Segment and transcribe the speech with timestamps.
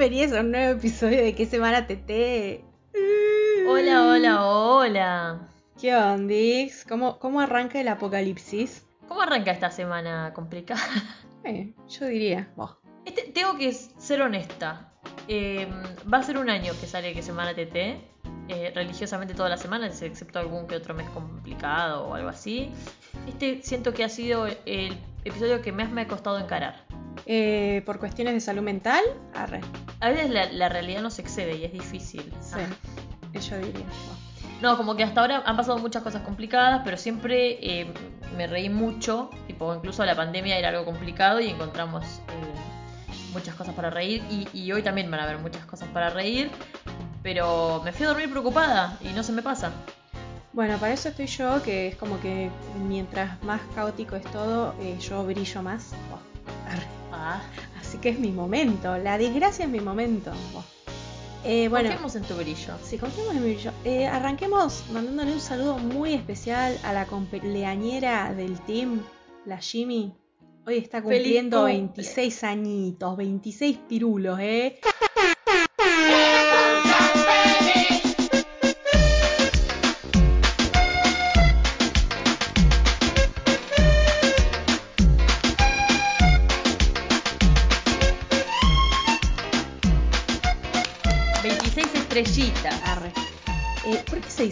[0.00, 2.64] bienvenidos a un nuevo episodio de ¿Qué semana TT?
[3.68, 5.48] Hola, hola, hola.
[5.78, 6.86] ¿Qué ondix?
[6.86, 8.86] ¿Cómo, ¿Cómo arranca el apocalipsis?
[9.08, 10.80] ¿Cómo arranca esta semana complicada?
[11.44, 12.78] Eh, yo diría, vos.
[13.04, 14.90] Este, tengo que ser honesta.
[15.28, 15.68] Eh,
[16.10, 17.76] va a ser un año que sale que semana TT.
[18.48, 22.70] eh, religiosamente todas las semanas, excepto algún que otro mes complicado o algo así.
[23.26, 26.89] Este siento que ha sido el episodio que más me ha costado encarar.
[27.26, 29.02] Eh, por cuestiones de salud mental,
[29.34, 29.60] arre.
[30.00, 32.32] A veces la, la realidad nos excede y es difícil.
[32.40, 33.38] Sí, Ah.
[33.38, 33.84] yo diría.
[34.60, 37.92] No, como que hasta ahora han pasado muchas cosas complicadas, pero siempre eh,
[38.36, 39.30] me reí mucho.
[39.46, 44.22] Tipo, incluso la pandemia era algo complicado y encontramos eh, muchas cosas para reír.
[44.30, 46.50] Y, y hoy también van a haber muchas cosas para reír.
[47.22, 49.70] Pero me fui a dormir preocupada y no se me pasa.
[50.52, 52.50] Bueno, para eso estoy yo, que es como que
[52.88, 55.92] mientras más caótico es todo, eh, yo brillo más.
[56.10, 56.20] Vos.
[57.22, 57.42] Ah,
[57.80, 58.96] Así que es mi momento.
[58.98, 60.32] La desgracia es mi momento.
[61.44, 62.74] Eh, bueno, confiemos en tu brillo.
[62.82, 63.72] Si confiamos en mi brillo.
[63.84, 69.02] Eh, arranquemos mandándole un saludo muy especial a la cumpleañera del team,
[69.44, 70.14] la Jimmy.
[70.66, 71.74] Hoy está cumpliendo cumple.
[71.78, 74.78] 26 añitos, 26 pirulos, ¿eh?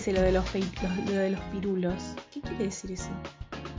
[0.08, 0.44] Dice lo de los,
[1.10, 1.94] lo de los pirulos?
[2.32, 3.08] ¿Qué quiere decir eso?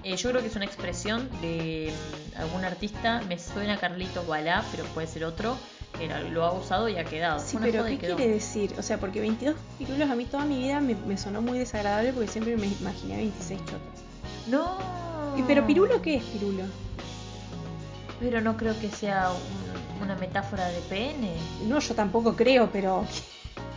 [0.04, 1.92] Eh, yo creo que es una expresión de
[2.36, 3.22] mm, algún artista.
[3.28, 5.58] Me suena Carlitos Balá, pero puede ser otro.
[5.98, 7.40] Que lo ha usado y ha quedado.
[7.40, 8.16] Sí, una pero ¿qué quedó.
[8.16, 8.74] quiere decir?
[8.78, 12.14] O sea, porque 22 pirulos a mí toda mi vida me, me sonó muy desagradable
[12.14, 14.04] porque siempre me imaginé 26 chotas.
[14.48, 14.78] No.
[15.38, 16.64] ¿Y pero pirulo qué es pirulo?
[18.20, 21.36] Pero no creo que sea un- una metáfora de pene.
[21.68, 23.04] No, yo tampoco creo, pero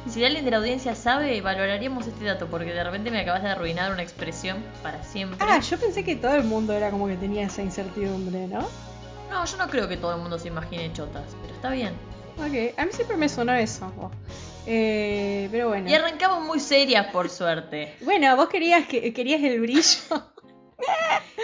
[0.09, 3.51] Si alguien de la audiencia sabe, valoraríamos este dato, porque de repente me acabas de
[3.51, 5.39] arruinar una expresión para siempre.
[5.41, 8.69] Ah, yo pensé que todo el mundo era como que tenía esa incertidumbre, ¿no?
[9.31, 11.95] No, yo no creo que todo el mundo se imagine chotas, pero está bien.
[12.37, 13.93] Ok, a mí siempre me sonó eso.
[14.67, 15.89] Eh, pero bueno.
[15.89, 17.95] Y arrancamos muy serias, por suerte.
[18.05, 19.83] Bueno, vos querías que querías el brillo.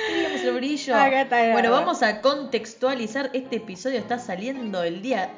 [0.08, 0.96] Teníamos el brillo.
[0.96, 1.52] Acá está.
[1.52, 3.30] Bueno, vamos a contextualizar.
[3.32, 5.30] Este episodio está saliendo el día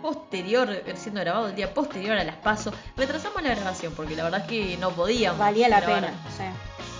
[0.00, 2.74] posterior, siendo grabado el día posterior a las pasos.
[2.96, 5.38] Retrasamos la grabación porque la verdad es que no podíamos.
[5.38, 6.30] Valía la grabar pena.
[6.36, 6.52] Sea,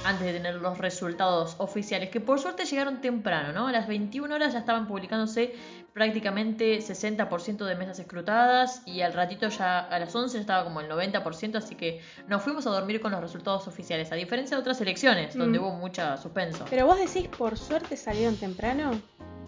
[0.05, 3.69] antes de tener los resultados oficiales, que por suerte llegaron temprano, ¿no?
[3.69, 5.55] A las 21 horas ya estaban publicándose
[5.93, 10.81] prácticamente 60% de mesas escrutadas y al ratito ya a las 11 ya estaba como
[10.81, 14.61] el 90%, así que nos fuimos a dormir con los resultados oficiales, a diferencia de
[14.61, 15.63] otras elecciones, donde Mm.
[15.63, 16.65] hubo mucha suspenso.
[16.71, 18.93] pero vos decís por suerte salieron temprano.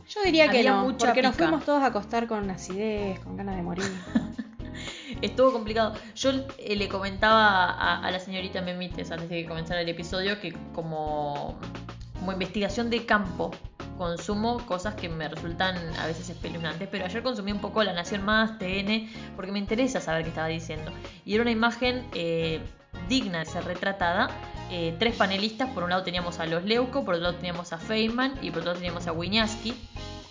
[0.09, 3.55] Yo diría que no, mucha porque nos fuimos todos a acostar con acidez, con ganas
[3.56, 3.84] de morir.
[5.22, 5.94] Estuvo complicado.
[6.14, 10.53] Yo eh, le comentaba a, la señorita Memites antes de que comenzara el episodio que
[10.75, 11.58] como,
[12.19, 13.50] como investigación de campo
[14.00, 18.25] consumo cosas que me resultan a veces espeluznantes, pero ayer consumí un poco La Nación
[18.25, 20.91] Más, TN, porque me interesa saber qué estaba diciendo.
[21.26, 22.62] Y era una imagen eh,
[23.10, 24.31] digna de ser retratada.
[24.70, 27.78] Eh, tres panelistas, por un lado teníamos a Los Leuco, por otro lado teníamos a
[27.78, 29.75] Feynman y por otro lado teníamos a Wiñaski.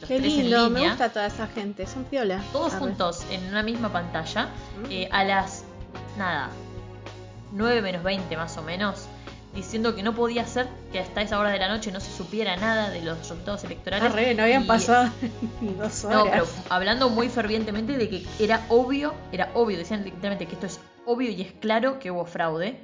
[0.01, 2.41] Los Qué tres en lindo, me gusta toda esa gente, son piola.
[2.53, 4.45] todos juntos en una misma pantalla
[4.81, 4.91] Mm.
[4.91, 5.63] eh, a las
[6.17, 6.49] nada
[7.51, 9.07] 9 menos 20 más o menos
[9.55, 12.55] diciendo que no podía ser que hasta esa hora de la noche no se supiera
[12.55, 15.09] nada de los resultados electorales Arre, no habían Y- pasado
[15.61, 16.17] ni dos horas.
[16.25, 20.67] no pero hablando muy fervientemente de que era obvio era obvio decían literalmente que esto
[20.67, 22.79] es obvio y es claro que hubo fraude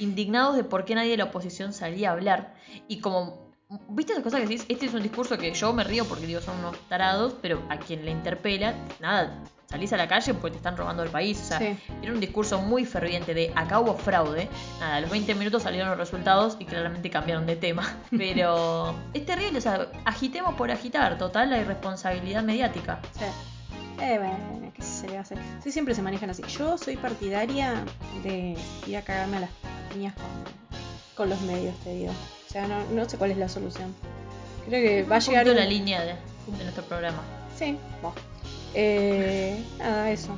[0.00, 2.54] indignados de por qué nadie de la oposición salía a hablar
[2.88, 3.47] y como
[3.90, 4.64] ¿Viste esas cosas que decís?
[4.68, 7.76] Este es un discurso que yo me río porque digo son unos tarados, pero a
[7.76, 11.38] quien le interpela, nada, salís a la calle porque te están robando el país.
[11.42, 11.76] O sea, Sí.
[12.02, 14.48] era un discurso muy ferviente de acá hubo fraude.
[14.80, 17.82] Nada, a los 20 minutos salieron los resultados y claramente cambiaron de tema.
[18.10, 23.00] Pero es terrible, o sea, agitemos por agitar, total la irresponsabilidad mediática.
[23.18, 23.24] Sí.
[24.00, 25.36] Eh, bueno, ¿qué se le va a hacer?
[25.62, 26.42] Sí, siempre se manejan así.
[26.44, 27.74] Yo soy partidaria
[28.22, 28.56] de
[28.86, 29.50] ir a cagarme a las
[29.92, 30.24] piñas con,
[31.16, 32.12] con los medios, te digo.
[32.48, 33.94] O sea, no, no sé cuál es la solución.
[34.68, 35.56] Creo que va a llegar un...
[35.56, 36.14] la línea de,
[36.56, 37.22] de nuestro programa.
[37.58, 38.14] Sí, vos.
[38.74, 40.34] Eh, nada, eso.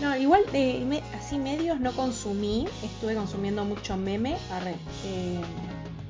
[0.00, 2.66] No, igual de me- así medios no consumí.
[2.82, 4.36] Estuve consumiendo mucho meme.
[4.52, 4.74] Arre.
[5.04, 5.40] Eh,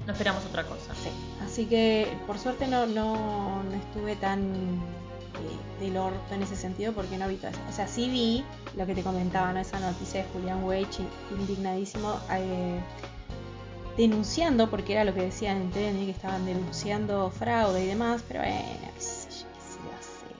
[0.06, 0.94] No esperamos otra cosa.
[1.02, 1.10] Sí,
[1.44, 6.92] así que por suerte no, no, no estuve tan eh, del orto en ese sentido
[6.92, 7.60] porque no vi todo eso.
[7.70, 8.44] O sea, sí vi
[8.76, 9.60] lo que te comentaba, ¿no?
[9.60, 10.98] Esa noticia de Julián Weich,
[11.38, 12.80] indignadísimo, eh,
[13.96, 18.40] denunciando, porque era lo que decían en TN, que estaban denunciando fraude y demás, pero
[18.40, 18.58] bueno,
[18.94, 20.37] qué sé yo, qué se va a hacer.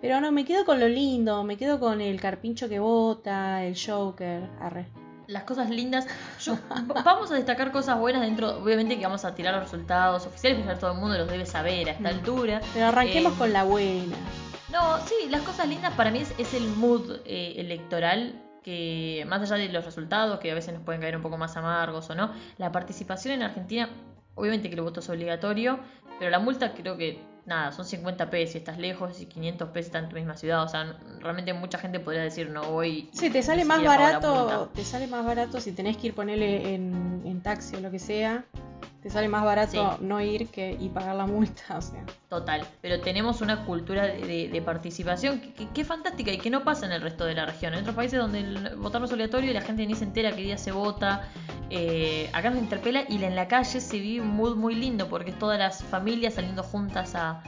[0.00, 3.76] Pero no, me quedo con lo lindo, me quedo con el carpincho que vota, el
[3.78, 4.86] Joker, arre.
[5.28, 6.06] Las cosas lindas.
[6.40, 6.58] Yo,
[7.04, 8.58] vamos a destacar cosas buenas dentro.
[8.62, 11.46] Obviamente que vamos a tirar los resultados oficiales, que ya todo el mundo los debe
[11.46, 12.14] saber a esta Mm.
[12.14, 12.60] altura.
[12.74, 14.16] Pero arranquemos Eh, con la buena.
[14.70, 19.42] No, sí, las cosas lindas para mí es, es el mood eh, electoral que más
[19.42, 22.14] allá de los resultados, que a veces nos pueden caer un poco más amargos o
[22.14, 23.88] no, la participación en Argentina,
[24.34, 25.78] obviamente que el voto es obligatorio,
[26.18, 29.86] pero la multa creo que, nada, son 50 pesos si estás lejos y 500 pesos
[29.86, 33.10] está en tu misma ciudad, o sea, realmente mucha gente podría decir no voy.
[33.12, 37.22] Sí, te sale más barato, te sale más barato si tenés que ir ponerle en,
[37.24, 38.44] en taxi o lo que sea.
[39.02, 40.04] Te sale más barato Sí.
[40.04, 42.04] no ir que y pagar la multa, o sea.
[42.28, 46.62] Total, pero tenemos una cultura de, de- de participación que, que- fantástica y que no
[46.62, 47.74] pasa en el resto de la región.
[47.74, 50.30] En otros países donde el votar no es obligatorio y la gente ni se entera
[50.30, 51.28] qué día se vota,
[51.70, 55.30] eh, acá nos interpela y en la calle se vive un mood muy lindo porque
[55.30, 57.42] es todas las familias saliendo juntas a,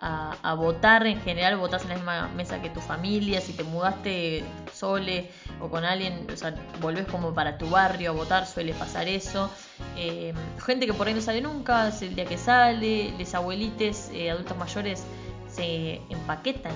[0.00, 1.06] a- a votar.
[1.08, 5.28] En general votás en la misma mesa que tu familia, si te mudaste sole
[5.60, 9.50] o con alguien, o sea, volvés como para tu barrio a votar, suele pasar eso.
[9.96, 10.32] Eh,
[10.64, 14.30] gente que por ahí no sale nunca, es el día que sale, les abuelites, eh,
[14.30, 15.04] adultos mayores
[15.52, 16.72] se empaquetan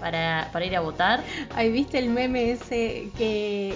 [0.00, 1.22] para, para ir a votar.
[1.54, 3.74] Ay, ¿viste el meme ese que,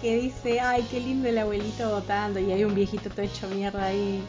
[0.00, 2.40] que dice, ay, qué lindo el abuelito votando?
[2.40, 4.22] Y hay un viejito todo hecho mierda ahí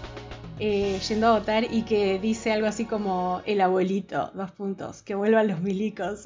[0.59, 5.15] eh, yendo a votar y que dice algo así como, el abuelito, dos puntos, que
[5.15, 6.21] vuelvan los milicos.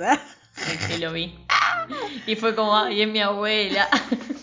[0.55, 1.33] Sí, sí, lo vi.
[2.27, 3.87] Y fue como, ay, es mi abuela.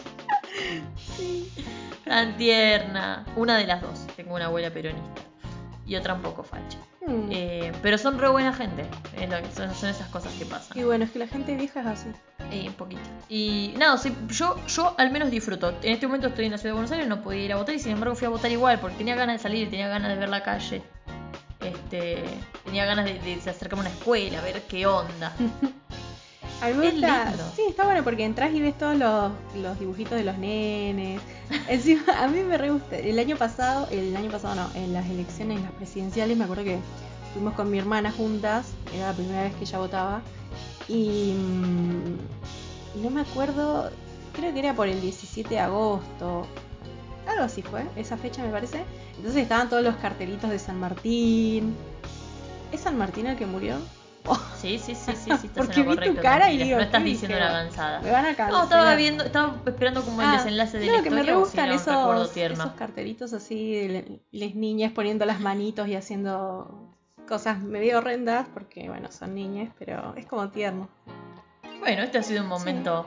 [2.07, 3.25] Tan tierna.
[3.37, 4.07] Una de las dos.
[4.17, 5.23] Tengo una abuela peronista.
[5.87, 6.79] Y otra un poco facha.
[7.07, 7.29] Mm.
[7.31, 8.85] Eh, pero son re buena gente.
[9.29, 10.77] Lo que- son, son esas cosas que pasan.
[10.79, 12.09] Y bueno, es que la gente vieja es así.
[12.51, 13.03] Eh, un poquito.
[13.29, 15.71] Y nada, sí, yo, yo al menos disfruto.
[15.83, 17.75] En este momento estoy en la ciudad de Buenos Aires, no podía ir a votar
[17.75, 20.17] y sin embargo fui a votar igual porque tenía ganas de salir, tenía ganas de
[20.17, 20.83] ver la calle.
[21.61, 22.23] Este,
[22.65, 25.33] tenía ganas de, de acercarme a una escuela, ver qué onda.
[26.61, 27.35] A mí me gusta.
[27.55, 31.21] Sí, está bueno porque entras y ves todos los, los dibujitos de los nenes.
[31.69, 32.97] Encima, a mí me re gusta.
[32.97, 36.65] El año pasado, el año pasado no, en las elecciones, en las presidenciales, me acuerdo
[36.65, 36.79] que
[37.35, 38.73] fuimos con mi hermana juntas.
[38.95, 40.23] Era la primera vez que ella votaba.
[40.89, 42.19] Y, mm,
[42.97, 43.91] y no me acuerdo,
[44.33, 46.47] creo que era por el 17 de agosto.
[47.29, 48.85] Algo así fue, esa fecha me parece.
[49.17, 51.75] Entonces estaban todos los cartelitos de San Martín.
[52.73, 53.77] ¿Es San Martín el que murió?
[54.61, 57.09] Sí, sí, sí, sí, sí, estás Porque vi tu cara y digo, no estás ¿qué
[57.09, 58.01] diciendo una gansada.
[58.01, 58.53] Me van a cancelar.
[58.53, 61.33] No, estaba viendo, estaba esperando como el Ah, desenlace de la que me historia.
[61.33, 66.93] o si gustan esos, esos cartelitos así de las niñas poniendo las manitos y haciendo
[67.29, 70.89] cosas medio horrendas porque bueno son niñas pero es como tierno
[71.81, 73.07] Bueno, este ha sido un momento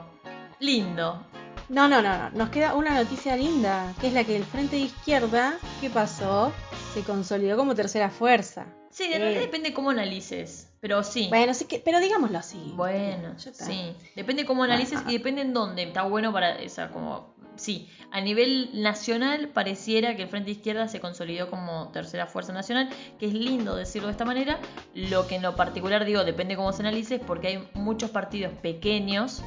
[0.58, 1.24] lindo.
[1.70, 4.76] no no no no nos queda una noticia linda que es la que el frente
[4.76, 6.52] de izquierda qué pasó
[6.94, 9.38] se consolidó como tercera fuerza Sí, de Eh.
[9.40, 10.68] depende cómo analices.
[10.80, 11.26] Pero sí.
[11.28, 13.64] bueno sí que pero digámoslo así Bueno, Ya está.
[13.66, 13.94] sí.
[14.16, 15.10] Depende cómo analices Ah, ah.
[15.10, 15.82] y depende en dónde.
[15.82, 20.98] Está bueno para esa como sí, a nivel nacional pareciera que el Frente Izquierda se
[21.00, 22.88] consolidó como tercera fuerza nacional,
[23.18, 24.58] que es lindo decirlo de esta manera.
[24.94, 29.42] Lo que en lo particular digo depende cómo se analices porque hay muchos partidos pequeños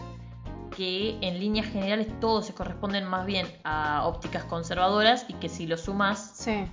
[0.76, 5.68] que en líneas generales todos se corresponden más bien a ópticas conservadoras y que si
[5.68, 6.66] lo sumas sí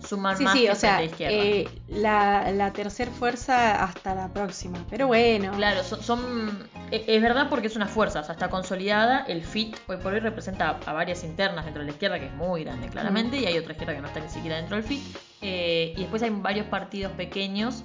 [0.00, 1.36] suman sí más sí que o sea Frente Izquierda.
[1.36, 7.22] eh, la, la tercera fuerza hasta la próxima pero bueno Claro, son, son- e- es
[7.22, 9.24] verdad porque es una fuerza, o sea, está consolidada.
[9.26, 12.34] El FIT hoy por hoy representa a varias internas dentro de la izquierda, que es
[12.34, 15.16] muy grande claramente, y hay otra izquierda que no está ni siquiera dentro del FIT.
[15.42, 17.82] Eh, y después hay varios partidos pequeños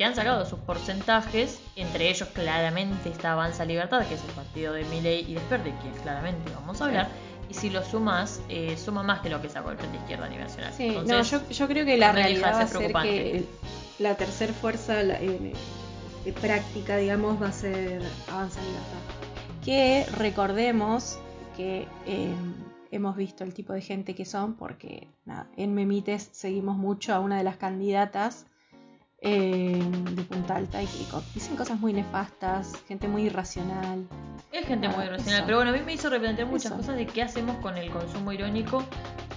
[0.00, 4.30] que, que han sacado sus porcentajes, entre ellos claramente está Avanza Libertad, que es el
[4.30, 7.08] partido de Milei y Desper, de quien claramente vamos a hablar.
[7.50, 10.28] Y si lo sumas, eh, suma más que lo que sacó el Frente Izquierda a
[10.28, 10.72] nivel nacional.
[10.74, 13.44] Sí, Entonces, no, yo, yo creo que la realidad va a ser que
[13.98, 15.52] la tercera fuerza la- eh,
[16.24, 18.00] eh, práctica, digamos, va a ser
[18.32, 19.64] Avanza Libertad.
[19.64, 21.18] Que recordemos
[21.56, 22.32] que eh,
[22.92, 27.20] hemos visto el tipo de gente que son, porque nada, en Memites seguimos mucho a
[27.20, 28.46] una de las candidatas
[29.22, 30.88] eh, de Punta Alta y
[31.34, 34.06] dicen cosas muy nefastas, gente muy irracional.
[34.52, 35.44] Es gente Ah, muy racional, eso.
[35.46, 36.76] pero bueno, a mí me hizo replantear muchas Eso.
[36.76, 38.84] cosas de qué hacemos con el consumo irónico.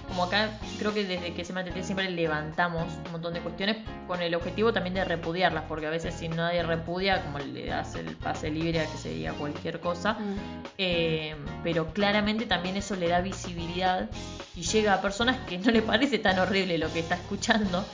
[0.08, 0.48] Como acá
[0.78, 4.72] creo que desde que se me siempre levantamos un montón de cuestiones con el objetivo
[4.72, 8.80] también de repudiarlas, porque a veces si nadie repudia, como le das el pase libre
[8.80, 10.36] a que se diga cualquier cosa, Mm.
[10.78, 14.08] eh, pero claramente también eso le da visibilidad
[14.54, 17.84] y llega a personas que no le parece tan horrible lo que está escuchando.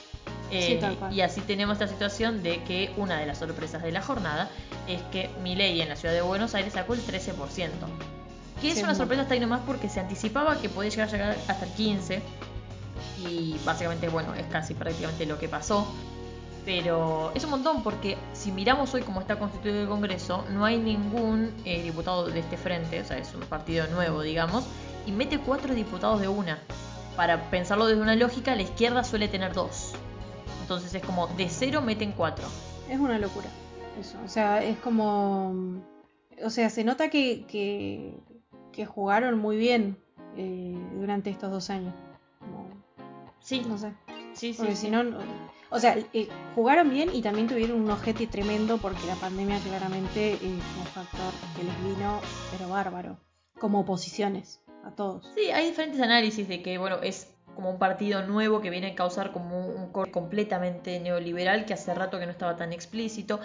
[0.50, 4.02] Eh, Sí, y así tenemos esta situación de que una de las sorpresas de la
[4.02, 4.50] jornada
[4.88, 7.70] es que Milei en la ciudad de Buenos Aires sacó el 13%.
[8.60, 11.12] Que es Sí, una sorpresa hasta ahí nomás porque se anticipaba que podía llegar a
[11.12, 12.20] llegar hasta el 15%.
[13.26, 15.86] Y básicamente, bueno, es casi prácticamente lo que pasó.
[16.64, 20.76] Pero es un montón porque si miramos hoy cómo está constituido el Congreso, no hay
[20.78, 24.64] ningún eh, diputado de este frente, o sea, es un partido nuevo, digamos,
[25.06, 26.58] y mete cuatro diputados de una.
[27.16, 29.92] Para pensarlo desde una lógica, la izquierda suele tener dos.
[30.70, 32.44] Entonces es como de cero meten cuatro.
[32.88, 33.48] Es una locura.
[33.98, 34.16] Eso.
[34.24, 35.82] O sea, es como.
[36.44, 38.14] O sea, se nota que, que,
[38.70, 39.98] que jugaron muy bien
[40.36, 41.92] eh, durante estos dos años.
[42.38, 42.68] Como-
[43.40, 43.92] Sí, no sé.
[44.32, 44.58] sí, sí.
[44.58, 44.82] Porque sí.
[44.86, 45.02] si no.
[45.70, 50.34] O sea, eh, jugaron bien y también tuvieron un ojete tremendo porque la pandemia claramente
[50.34, 52.20] eh, fue un factor que les vino,
[52.52, 53.18] pero bárbaro.
[53.58, 55.28] Como oposiciones a todos.
[55.34, 58.94] Sí, hay diferentes análisis de que, bueno, es como un partido nuevo que viene a
[58.94, 63.40] causar como un corte completamente neoliberal que hace rato que no estaba tan explícito.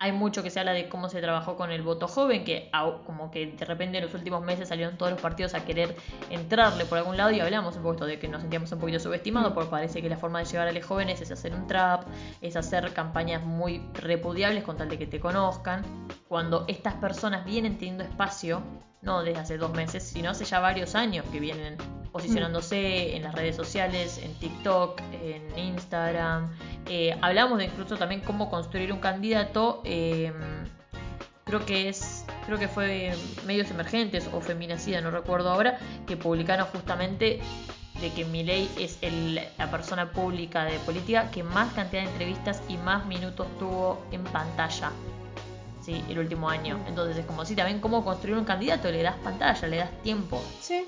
[0.00, 2.70] Hay mucho que se habla de cómo se trabajó con el voto joven, que
[3.04, 5.96] como que de repente en los últimos meses salieron todos los partidos a querer
[6.30, 9.00] entrarle por algún lado y hablamos un poco esto de que nos sentíamos un poquito
[9.00, 12.04] subestimados, porque parece que la forma de llegar a los jóvenes es hacer un trap,
[12.40, 15.82] es hacer campañas muy repudiables con tal de que te conozcan.
[16.28, 18.62] Cuando estas personas vienen teniendo espacio,
[19.02, 21.76] no desde hace dos meses, sino hace ya varios años que vienen
[22.12, 26.50] posicionándose en las redes sociales, en TikTok, en Instagram.
[26.86, 29.82] Eh, hablamos de incluso también cómo construir un candidato.
[29.84, 30.32] eh,
[31.44, 33.14] creo que es creo que fue
[33.46, 37.40] medios emergentes o feminacida no recuerdo ahora que publicaron justamente
[38.02, 42.62] de que Milei es el- la persona pública de política que más cantidad de entrevistas
[42.68, 44.90] y más minutos tuvo en pantalla
[45.88, 49.16] sí el último año entonces es como si también cómo construir un candidato le das
[49.24, 50.84] pantalla le das tiempo Sí.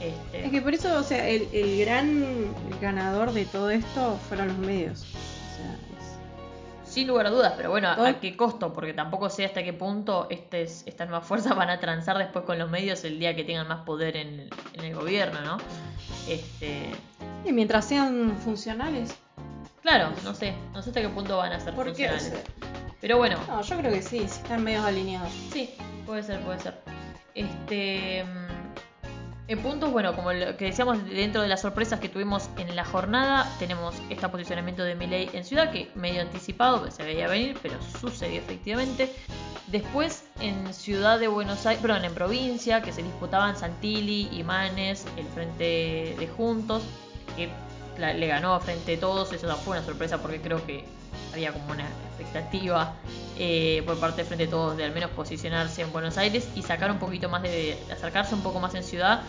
[0.00, 4.48] este, Es que por eso, o sea, el, el gran ganador de todo esto fueron
[4.48, 5.00] los medios.
[5.00, 8.72] O sea, es- Sin lugar a dudas, pero bueno, ¿a- Todo- ¿a qué costo?
[8.72, 12.44] Porque tampoco sé hasta qué punto este es- estas nuevas fuerzas van a transar después
[12.44, 15.56] con los medios el día que tengan más poder en el, en el gobierno, ¿no?
[16.28, 16.90] Este,
[17.44, 19.14] Y mientras sean funcionales.
[19.82, 22.22] claro, no sé, no sé hasta qué punto van a ser funcionales.
[22.24, 22.42] sea,
[23.00, 25.30] Pero bueno, no, yo creo que sí, sí están medios alineados.
[25.52, 25.74] sí,
[26.06, 26.74] puede ser, puede ser.
[27.34, 32.48] Este, mm, en puntos, bueno, como lo que decíamos dentro de las sorpresas que tuvimos
[32.56, 37.28] en la jornada, tenemos este posicionamiento de Milei en ciudad, que medio anticipado, se veía
[37.28, 39.12] venir, pero sucedió efectivamente.
[39.68, 45.04] Después en Ciudad de Buenos Aires, perdón, en provincia, que se disputaban Santilli y Manes,
[45.16, 46.82] el frente de Juntos,
[47.36, 47.48] que
[47.98, 50.84] la- le ganó a frente de todos, eso fue una sorpresa porque creo que
[51.32, 51.86] había como una
[52.18, 52.94] expectativa
[53.38, 56.62] eh, por parte de frente de todos de al menos posicionarse en Buenos Aires y
[56.62, 59.22] sacar un poquito más de, de acercarse un poco más en ciudad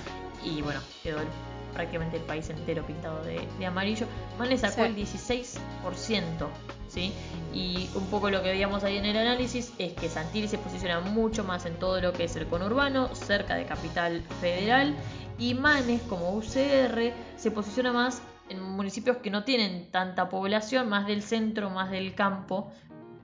[0.44, 1.28] y bueno, quedó el-
[1.74, 4.08] prácticamente el país entero pintado de, de amarillo.
[4.40, 4.82] Manes sacó Sí.
[4.88, 6.48] el 16%,
[6.88, 7.14] ¿sí?
[7.54, 11.00] Y un poco lo que veíamos ahí en el análisis es que Santilli se posiciona
[11.02, 14.96] mucho más en todo lo que es el conurbano, cerca de Capital Federal,
[15.38, 21.06] y Manes, como UCR, se posiciona más en municipios que no tienen tanta población, más
[21.08, 22.72] del centro, más del campo.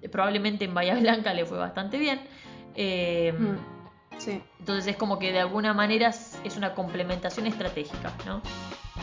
[0.02, 2.22] Eh, Probablemente en Bahía Blanca le fue bastante bien.
[2.76, 3.58] Eh, Mm,
[4.20, 4.42] Sí.
[4.60, 8.42] entonces es como que de alguna manera es una complementación estratégica, ¿no?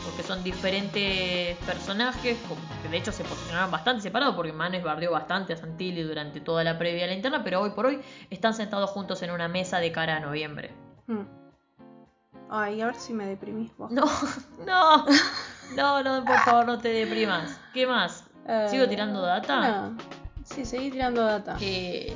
[0.05, 5.11] Porque son diferentes personajes, como que de hecho se posicionaron bastante separados, porque Manes bardeó
[5.11, 7.99] bastante a Santilli durante toda la previa a la interna, pero hoy por hoy
[8.29, 10.71] están sentados juntos en una mesa de cara a noviembre.
[11.07, 11.21] Mm.
[12.49, 13.91] Ay, a ver si me deprimís vos.
[13.91, 14.05] No,
[14.65, 15.05] no,
[15.75, 17.59] no, no, por favor, no te deprimas.
[17.73, 18.23] ¿Qué más?
[18.47, 19.81] Eh, ¿Sigo tirando data?
[19.91, 19.97] no.
[20.43, 21.57] Sí, seguí tirando data.
[21.61, 22.13] Eh,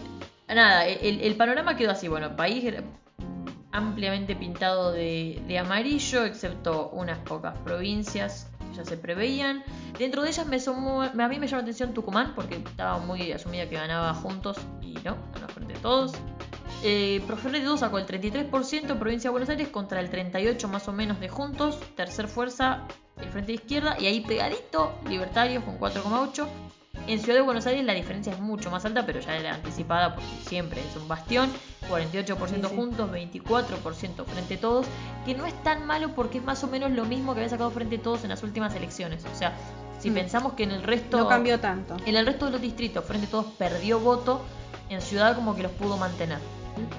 [0.48, 2.08] nada, el, el panorama quedó así.
[2.08, 2.66] Bueno, país
[3.72, 9.64] ampliamente pintado de, de amarillo, excepto unas pocas provincias que ya se preveían.
[9.98, 13.32] Dentro de ellas me sumó, a mí me llamó la atención Tucumán, porque estaba muy
[13.32, 16.14] asumida que ganaba juntos y no, ganó frente a todos.
[16.84, 20.94] Eh, de todos sacó el 33% provincia de Buenos Aires contra el 38% más o
[20.94, 21.80] menos de Juntos.
[21.96, 22.84] Tercer fuerza,
[23.22, 23.96] el Frente de Izquierda.
[24.00, 26.48] Y ahí pegadito, Libertarios con 4,8%.
[27.08, 30.16] En Ciudad de Buenos Aires la diferencia es mucho más alta, pero ya era anticipada
[30.16, 31.52] porque siempre es un bastión.
[31.90, 32.76] 48% Sí, sí.
[32.76, 34.88] juntos, 24% frente a todos,
[35.24, 37.70] que no es tan malo porque es más o menos lo mismo que había sacado
[37.70, 39.24] frente a todos en las últimas elecciones.
[39.32, 39.54] O sea,
[40.00, 40.14] si Mm.
[40.16, 41.96] pensamos que en el resto No cambió tanto.
[42.08, 44.42] en el resto de los distritos, frente a todos perdió voto,
[44.90, 46.40] en ciudad como que los pudo mantener.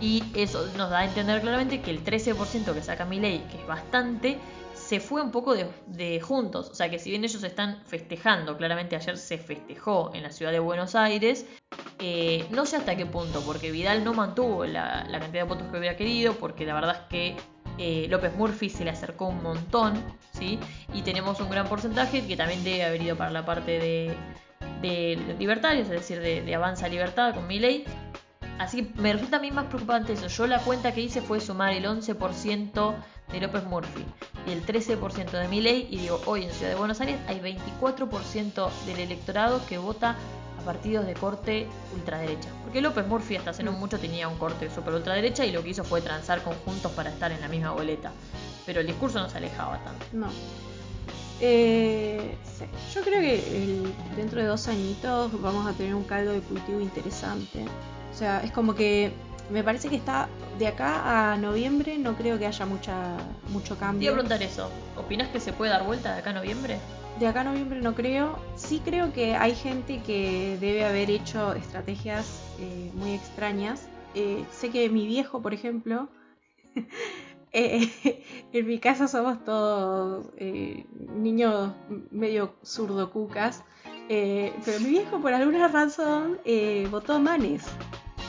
[0.00, 3.66] Y eso nos da a entender claramente que el 13% que saca Milei, que es
[3.66, 4.38] bastante,
[4.86, 6.70] se fue un poco de, juntos.
[6.70, 10.52] O sea que si bien ellos están festejando, claramente ayer se festejó en la ciudad
[10.52, 11.44] de Buenos Aires,
[11.98, 15.78] eh, no sé hasta qué punto, porque Vidal no mantuvo la, cantidad de votos que
[15.78, 17.36] hubiera querido, porque la verdad es que
[17.78, 20.00] eh, López Murphy se le acercó un montón,
[20.32, 20.60] ¿sí?
[20.94, 24.16] Y tenemos un gran porcentaje que también debe haber ido para la parte de,
[24.82, 27.84] de libertarios, es decir, de, de Avanza Libertad con Milei.
[28.58, 30.28] Así que me resulta a mí más preocupante eso.
[30.28, 32.94] Yo la cuenta que hice fue sumar el 11%
[33.32, 34.04] de López Murphy
[34.46, 38.68] y el 13% de Milei y digo, hoy en Ciudad de Buenos Aires hay 24%
[38.86, 40.16] del electorado que vota
[40.64, 42.48] partidos de corte ultraderecha.
[42.64, 43.78] Porque López Murphy hasta hace no Mm.
[43.78, 47.30] mucho tenía un corte super ultraderecha y lo que hizo fue transar conjuntos para estar
[47.30, 48.10] en la misma boleta.
[48.64, 50.04] Pero el discurso no se alejaba tanto.
[50.12, 50.26] No.
[51.40, 52.64] Eh, sí.
[52.94, 56.80] Yo creo que el- dentro de dos añitos vamos a tener un caldo de cultivo
[56.80, 57.64] interesante.
[58.12, 59.12] O sea, es como que
[59.50, 63.16] me parece que está de acá a noviembre no creo que haya mucha
[63.50, 64.12] mucho Te iba a cambio.
[64.12, 64.70] preguntar eso.
[64.96, 66.78] ¿Opinás que se puede dar vuelta de acá a noviembre?
[67.20, 68.38] De acá a noviembre no creo.
[68.56, 73.88] Sí creo que hay gente que debe haber hecho estrategias eh, muy extrañas.
[74.14, 76.08] Eh, sé que mi viejo, por ejemplo,
[77.52, 77.90] eh,
[78.52, 80.84] en mi casa somos todos eh,
[81.16, 81.72] niños
[82.10, 83.62] medio zurdocucas.
[84.08, 86.38] eh, pero mi viejo por alguna razón
[86.90, 87.64] votó Manes.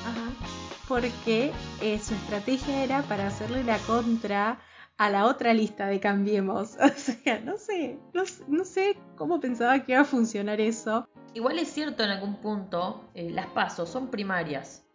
[0.06, 0.57] Ajá.
[0.88, 1.52] Porque
[1.82, 4.60] eh, su estrategia era para hacerle la contra
[4.98, 6.78] a la otra lista de Cambiemos.
[6.82, 11.08] O sea, no sé, no, sé cómo pensaba que iba a funcionar eso.
[11.34, 14.86] Igual es cierto en algún punto, eh, las pasos son primarias.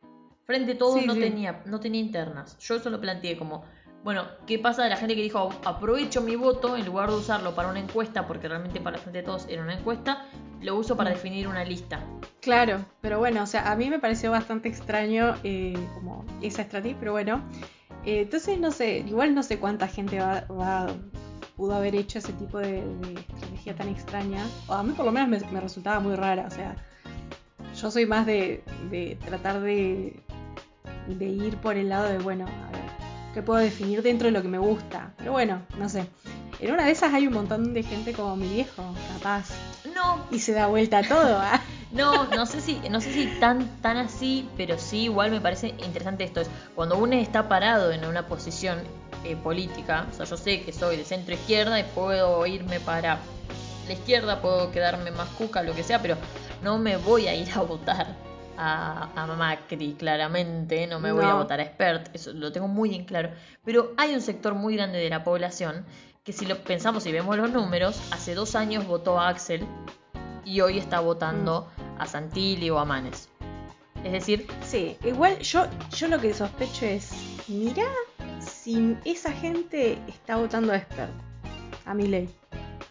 [0.45, 1.21] Frente a todos Sí, no, sí.
[1.21, 2.59] Tenía, no tenía internas.
[2.59, 3.65] Yo eso lo planteé como,
[4.03, 7.55] bueno, ¿qué pasa de la gente que dijo aprovecho mi voto en lugar de usarlo
[7.55, 10.27] para una encuesta, porque realmente para Frente de Todos era una encuesta,
[10.63, 11.15] lo uso para Mm.
[11.15, 12.01] definir una lista?
[12.41, 16.97] Claro, pero bueno, o sea, a mí me pareció bastante extraño eh, como esa estrategia,
[16.99, 17.43] pero bueno.
[18.05, 20.93] Eh, entonces, no sé, igual no sé cuánta gente va, va-
[21.57, 24.45] pudo haber hecho ese tipo de, de estrategia tan extraña.
[24.67, 26.75] O a mí por lo menos me, me resultaba muy rara, o sea,
[27.81, 30.21] yo soy más de, de tratar de,
[31.07, 32.83] de ir por el lado de, bueno, a ver,
[33.35, 35.13] ¿qué puedo definir dentro de lo que me gusta?
[35.19, 36.07] Pero bueno, no sé.
[36.59, 39.51] En una de esas hay un montón de gente como mi viejo, capaz,
[39.95, 41.39] No, y se da vuelta a todo.
[41.39, 41.61] ¿ah?
[41.93, 45.69] no, no sé si, no sé si tan, tan así, pero sí igual me parece
[45.85, 46.41] interesante esto.
[46.41, 48.79] Es cuando uno está parado en una posición
[49.25, 53.19] eh, política, o sea, yo sé que soy de centro izquierda y puedo irme para
[53.87, 56.17] la izquierda, puedo quedarme más cuca, lo que sea, pero
[56.63, 58.17] no me voy a ir a votar
[58.57, 62.95] a, a Macri, claramente, no me voy a votar a Expert, eso lo tengo muy
[62.95, 63.31] en claro.
[63.65, 65.85] Pero hay un sector muy grande de la población
[66.25, 69.67] que si lo pensamos y vemos los números, hace dos años votó a Axel
[70.45, 73.29] y hoy está votando a Santilli o a Manes.
[74.05, 77.11] Es decir, Sí, igual yo, yo lo que sospecho es,
[77.49, 77.87] mira
[78.41, 81.13] si esa gente está votando a Expert,
[81.85, 82.29] a mi ley.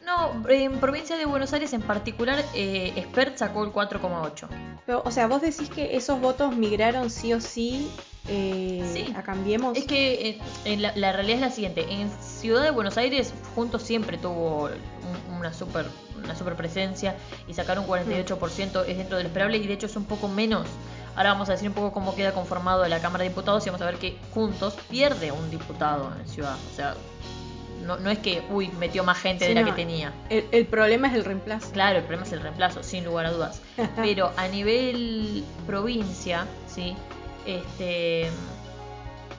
[0.05, 4.47] no, en provincia de Buenos Aires en particular, eh, Expert sacó el 4,8.
[4.85, 7.89] Pero, o sea, vos decís que esos votos migraron sí o sí,
[8.27, 9.13] eh, Sí.
[9.15, 9.77] a Cambiemos.
[9.77, 13.33] Es que eh, en la, la realidad es la siguiente, en Ciudad de Buenos Aires
[13.55, 15.85] Juntos siempre tuvo un- una super,
[16.23, 17.15] una super presencia
[17.47, 20.67] y sacaron 48%, es dentro de lo esperable y de hecho es un poco menos.
[21.15, 23.81] Ahora vamos a decir un poco cómo queda conformado la Cámara de Diputados y vamos
[23.81, 26.55] a ver que Juntos pierde un diputado en Ciudad.
[26.71, 26.95] O sea,
[27.85, 29.67] no, no es que, uy, metió más gente Sí, de la no.
[29.67, 30.13] que tenía.
[30.29, 31.71] el, el problema es el reemplazo.
[31.71, 33.61] Claro, el problema es el reemplazo, sin lugar a dudas.
[33.97, 36.95] Pero a nivel provincia, ¿sí?
[37.45, 38.29] Este.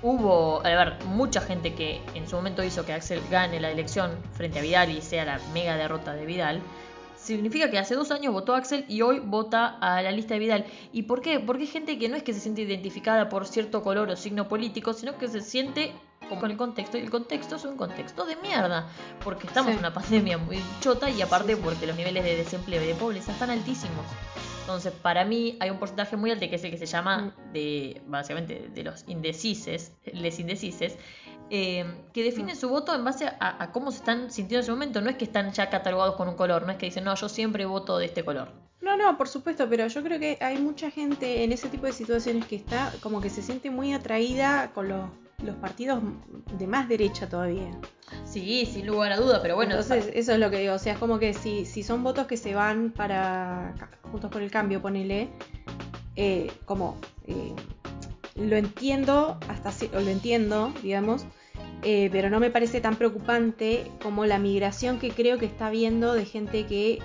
[0.05, 4.11] Hubo, a ver, mucha gente que en su momento hizo que Axel gane la elección
[4.33, 6.61] frente a Vidal y sea la mega derrota de Vidal.
[7.17, 10.67] Significa que hace dos años votó Axel y hoy vota a la lista de Vidal.
[10.93, 11.38] ¿Y por qué?
[11.38, 14.49] Porque hay gente que no es que se siente identificada por cierto color o signo
[14.49, 15.93] político, sino que se siente
[16.41, 16.99] con el contexto.
[16.99, 18.88] Y el contexto es un contexto de mierda.
[19.23, 19.75] Porque estamos Sí.
[19.75, 23.31] en una pandemia muy chota y aparte porque los niveles de desempleo y de pobreza
[23.31, 24.05] están altísimos.
[24.62, 27.53] Entonces, para mí hay un porcentaje muy alto que es el que se llama Mm.
[27.53, 30.96] de, básicamente, de los indecises, les indecises,
[31.51, 34.72] eh, que definen su voto en base a, a cómo se están sintiendo en ese
[34.72, 35.01] momento.
[35.01, 37.29] No es que están ya catalogados con un color, no es que dicen, no, yo
[37.29, 38.48] siempre voto de este color.
[38.81, 41.92] No, no, por supuesto, pero yo creo que hay mucha gente en ese tipo de
[41.92, 45.09] situaciones que está como que se siente muy atraída con los,
[45.42, 46.02] los partidos
[46.59, 47.70] de más derecha todavía.
[48.24, 50.74] Sí, sin lugar a duda, pero bueno, Entonces, eso es lo que digo.
[50.74, 54.42] O sea, es como que si, si son votos que se van para Juntos por
[54.42, 55.28] el Cambio, ponele,
[56.16, 57.55] eh, como eh,
[58.37, 61.24] lo entiendo, hasta lo entiendo, digamos,
[61.83, 66.14] eh, pero no me parece tan preocupante como la migración que creo que está habiendo
[66.14, 66.98] de gente que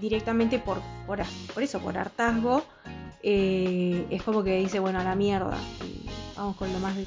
[0.00, 1.20] directamente por, por,
[1.54, 2.64] por eso, por hartazgo,
[3.22, 5.56] eh, es como que dice, bueno, a la mierda.
[5.84, 7.06] y vamos con lo más de...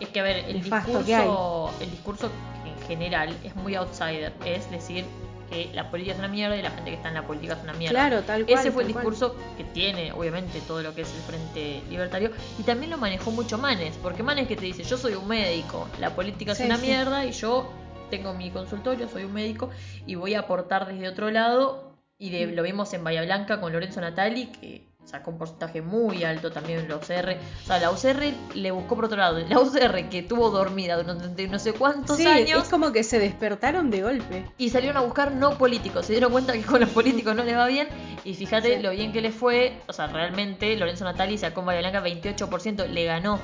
[0.00, 2.30] Es que, a ver, el nefasto que discurso, el discurso
[2.66, 4.32] en general es muy outsider.
[4.44, 5.04] Es decir,
[5.48, 7.62] que la política es una mierda y la gente que está en la política es
[7.62, 7.94] una mierda.
[8.08, 8.58] Claro, tal cual.
[8.58, 9.04] Ese fue el cual.
[9.04, 12.32] discurso que tiene, obviamente, todo lo que es el Frente Libertario.
[12.58, 15.86] Y también lo manejó mucho Manes, porque Manes que te dice, yo soy un médico,
[16.00, 16.86] la política Sí, es una sí.
[16.86, 17.70] mierda y yo
[18.10, 19.70] tengo mi consultorio, soy un médico
[20.06, 21.92] y voy a aportar desde otro lado.
[22.18, 22.54] Y de- Mm.
[22.54, 26.88] lo vimos en Bahía Blanca con Lorenzo Natali, que sacó un porcentaje muy alto también
[26.88, 27.36] la UCR.
[27.62, 29.38] O sea, la UCR le buscó por otro lado.
[29.40, 33.18] La UCR que estuvo dormida durante no sé cuántos Sí, años es como que se
[33.18, 34.46] despertaron de golpe.
[34.58, 36.06] y salieron a buscar no políticos.
[36.06, 37.88] Se dieron cuenta que con los políticos no les va bien.
[38.24, 38.82] Y fíjate Sí.
[38.82, 39.80] lo bien que les fue.
[39.88, 42.86] O sea, realmente Lorenzo Natali sacó en Bahía Blanca 28%.
[42.86, 43.38] Le ganó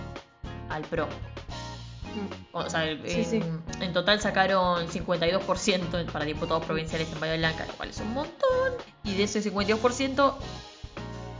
[0.70, 1.06] al PRO.
[1.06, 2.56] Mm.
[2.56, 3.42] O sea, Sí, en, sí.
[3.80, 8.72] en total sacaron 52% para diputados provinciales en Bahía Blanca, lo cual es un montón.
[9.04, 10.34] Y de ese 52%,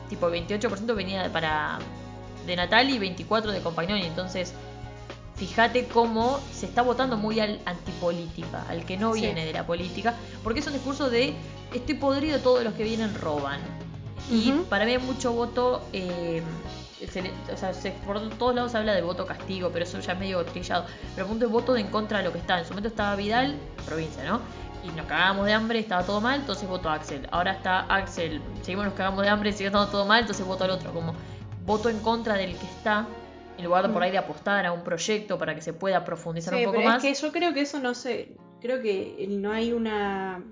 [0.08, 1.78] tipo 28% venía de- para
[2.46, 4.04] de Natal y 24% de Compagnoni.
[4.04, 4.54] Entonces,
[5.36, 9.20] fíjate cómo se está votando muy al antipolítica, al que no Sí.
[9.20, 11.34] viene de la política, porque es un discurso de
[11.72, 13.60] estoy podrido, todos los que vienen roban.
[14.30, 16.42] Y para mí hay mucho voto, eh,
[17.10, 20.00] se le- o sea, se- por todos lados se habla de voto castigo, pero eso
[20.00, 20.84] ya es medio trillado.
[21.14, 22.58] Pero el punto es voto de en contra de lo que está.
[22.58, 23.54] En su momento estaba Vidal,
[23.86, 24.40] provincia, ¿no?
[24.84, 27.26] Y nos cagábamos de hambre, estaba todo mal, entonces voto a Axel.
[27.32, 30.70] Ahora está Axel, seguimos nos cagamos de hambre, sigue estando todo mal, entonces voto al
[30.70, 30.92] otro.
[30.92, 31.14] Como
[31.66, 33.06] voto en contra del que está,
[33.58, 36.54] en lugar de por ahí de apostar a un proyecto para que se pueda profundizar
[36.54, 37.04] Sí, un poco pero más.
[37.04, 38.36] es que yo creo que eso no sé.
[38.60, 40.42] Creo que no hay una.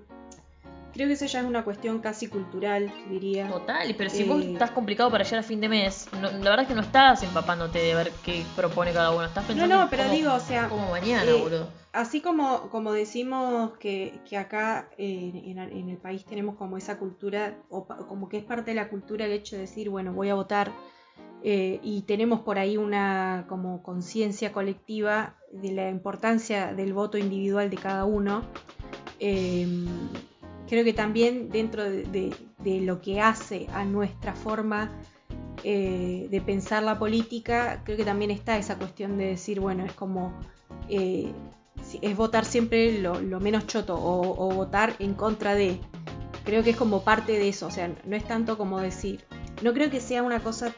[0.97, 3.47] Creo que eso ya es una cuestión casi cultural, diría.
[3.47, 6.49] Total, pero si Eh, vos estás complicado para llegar a fin de mes, no- la
[6.49, 9.83] verdad es que no estás empapándote de ver qué propone cada uno, estás pensando no,
[9.83, 11.67] en pero cómo- digo, o sea, como mañana, eh, boludo.
[11.93, 16.97] Así como, como decimos que, que acá eh, en, en el país tenemos como esa
[16.97, 20.29] cultura, o como que es parte de la cultura el hecho de decir, bueno, voy
[20.29, 20.71] a votar,
[21.43, 27.69] eh, y tenemos por ahí una como conciencia colectiva de la importancia del voto individual
[27.69, 28.41] de cada uno.
[29.19, 29.67] eh,
[30.67, 34.91] creo que también dentro de, lo que hace a nuestra forma
[35.63, 39.93] eh, de pensar la política, creo que también está esa cuestión de decir, bueno, es
[39.93, 40.33] como
[40.89, 41.31] eh,
[42.01, 45.79] es votar siempre lo, menos choto o, votar en contra de.
[46.43, 49.23] Creo que es como parte de eso, o sea, no es tanto como decir,
[49.61, 50.73] no creo que sea una cosa,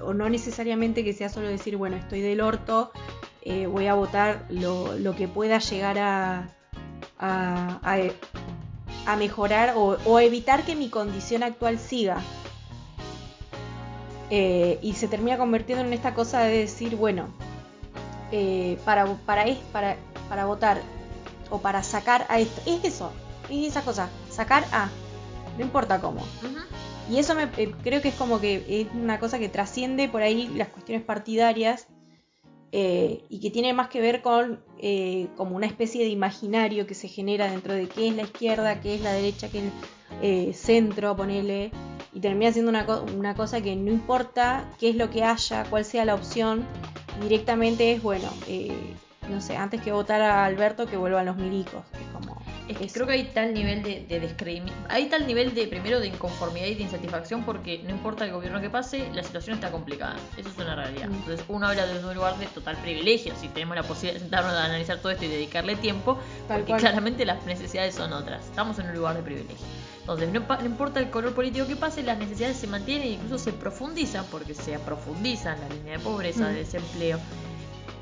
[0.00, 2.92] o no necesariamente que sea solo decir, bueno, estoy del orto,
[3.42, 6.50] eh, voy a votar lo, lo que pueda llegar a-
[9.06, 12.22] a mejorar o, o evitar que mi condición actual siga.
[14.30, 17.28] Eh, y se termina convirtiendo en esta cosa de decir, bueno,
[18.32, 19.96] eh, para, para, para,
[20.28, 20.80] para votar
[21.50, 23.12] o para sacar a esto, es eso,
[23.50, 24.88] es esa cosa, sacar a,
[25.58, 26.22] no importa cómo.
[27.08, 30.22] Y eso me, eh, creo que es como que es una cosa que trasciende por
[30.22, 31.86] ahí las cuestiones partidarias
[32.76, 36.94] eh, y que tiene más que ver con eh, como una especie de imaginario que
[36.94, 39.70] se genera dentro de qué es la izquierda, qué es la derecha, qué es el
[40.22, 41.70] eh, centro, ponele,
[42.12, 45.62] y termina siendo una, co- una cosa que no importa qué es lo que haya,
[45.70, 46.64] cuál sea la opción,
[47.22, 48.72] directamente es, bueno, eh,
[49.30, 51.84] no sé, antes que votar a Alberto que vuelvan los milicos,
[52.68, 52.94] es que eso.
[52.94, 56.66] creo que hay tal nivel de, de descreimiento, hay tal nivel de primero de inconformidad
[56.66, 60.16] y de insatisfacción porque no importa el gobierno que pase, la situación está complicada.
[60.36, 61.08] Eso es una realidad.
[61.08, 61.14] Mm.
[61.14, 64.52] Entonces uno habla de un lugar de total privilegio, si tenemos la posibilidad de sentarnos
[64.54, 66.80] a analizar todo esto y dedicarle tiempo, Tal porque cual.
[66.80, 68.44] claramente las necesidades son otras.
[68.46, 69.66] Estamos en un lugar de privilegio.
[70.00, 73.38] Entonces no, no importa el color político que pase, las necesidades se mantienen e incluso
[73.38, 76.52] se profundizan porque se profundizan la línea de pobreza, Mm.
[76.52, 77.18] de desempleo.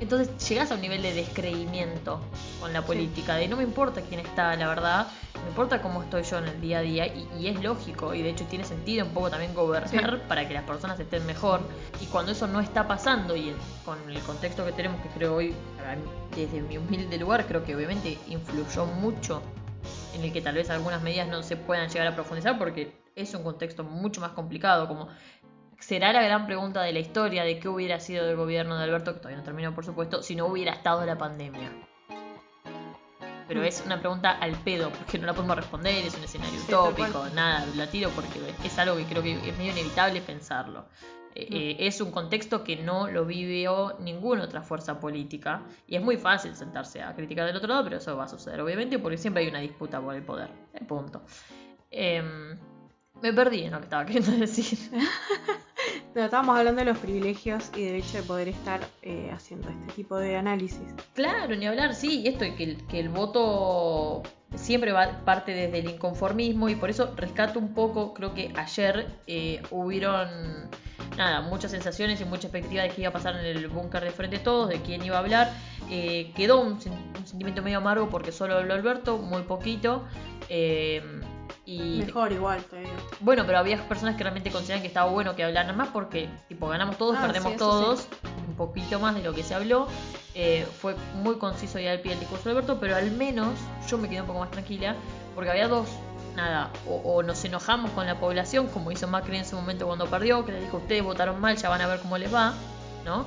[0.03, 2.19] Entonces llegas a un nivel de descreimiento
[2.59, 5.07] con la política, de no me importa quién está, la verdad,
[5.41, 8.21] me importa cómo estoy yo en el día a día y, y es lógico y
[8.21, 11.61] de hecho tiene sentido un poco también gobernar para que las personas estén mejor.
[12.01, 15.55] Y cuando eso no está pasando y con el contexto que tenemos que creo hoy,
[16.35, 19.41] desde mi humilde lugar, creo que obviamente influyó mucho
[20.15, 23.33] en el que tal vez algunas medidas no se puedan llegar a profundizar porque es
[23.35, 25.07] un contexto mucho más complicado como
[25.85, 29.13] será la gran pregunta de la historia de qué hubiera sido del gobierno de Alberto,
[29.13, 31.71] que todavía no terminó por supuesto, si no hubiera estado la pandemia.
[33.47, 33.65] Pero Mm.
[33.65, 37.25] es una pregunta al pedo, porque no la podemos responder, es un escenario Sí, utópico,
[37.35, 40.85] nada, la tiro porque es algo que creo que es medio inevitable pensarlo.
[41.35, 41.53] Eh, Mm.
[41.55, 46.15] eh, es un contexto que no lo vivió ninguna otra fuerza política y es muy
[46.15, 49.43] fácil sentarse a criticar del otro lado, pero eso va a suceder obviamente porque siempre
[49.43, 50.49] hay una disputa por el poder.
[50.73, 51.23] Eh, punto.
[51.91, 52.57] Em,
[53.21, 54.77] me perdí en lo que estaba queriendo decir.
[56.15, 59.93] No, estábamos hablando de los privilegios y del hecho de poder estar eh, haciendo este
[59.93, 60.93] tipo de análisis.
[61.13, 64.21] Claro, ni hablar, sí, y esto, que el, que el voto
[64.55, 69.07] siempre va parte desde el inconformismo y por eso rescato un poco, creo que ayer
[69.25, 70.69] eh, hubieron,
[71.17, 74.11] nada, muchas sensaciones y mucha expectativa de qué iba a pasar en el búnker de
[74.11, 75.51] Frente a Todos, de quién iba a hablar.
[75.89, 80.03] Eh, quedó un sentimiento medio amargo porque solo habló Alberto, muy poquito.
[80.49, 81.01] eh,
[81.65, 82.91] y Mejor igual, te digo.
[83.21, 86.67] bueno, pero había personas que realmente consideran que estaba bueno que hablaran más porque, tipo,
[86.67, 88.07] ganamos todos, Ah, perdemos sí, todos,
[88.47, 89.87] un poquito más de lo que se habló.
[90.35, 93.49] Eh, fue muy conciso y al pie el discurso de Alberto, pero al menos
[93.87, 94.95] yo me quedé un poco más tranquila
[95.35, 95.87] porque había dos
[96.35, 100.07] nada, o, o nos enojamos con la población, como hizo Macri en su momento cuando
[100.07, 102.53] perdió, que le dijo, ustedes votaron mal, ya van a ver cómo les va,
[103.05, 103.25] ¿no?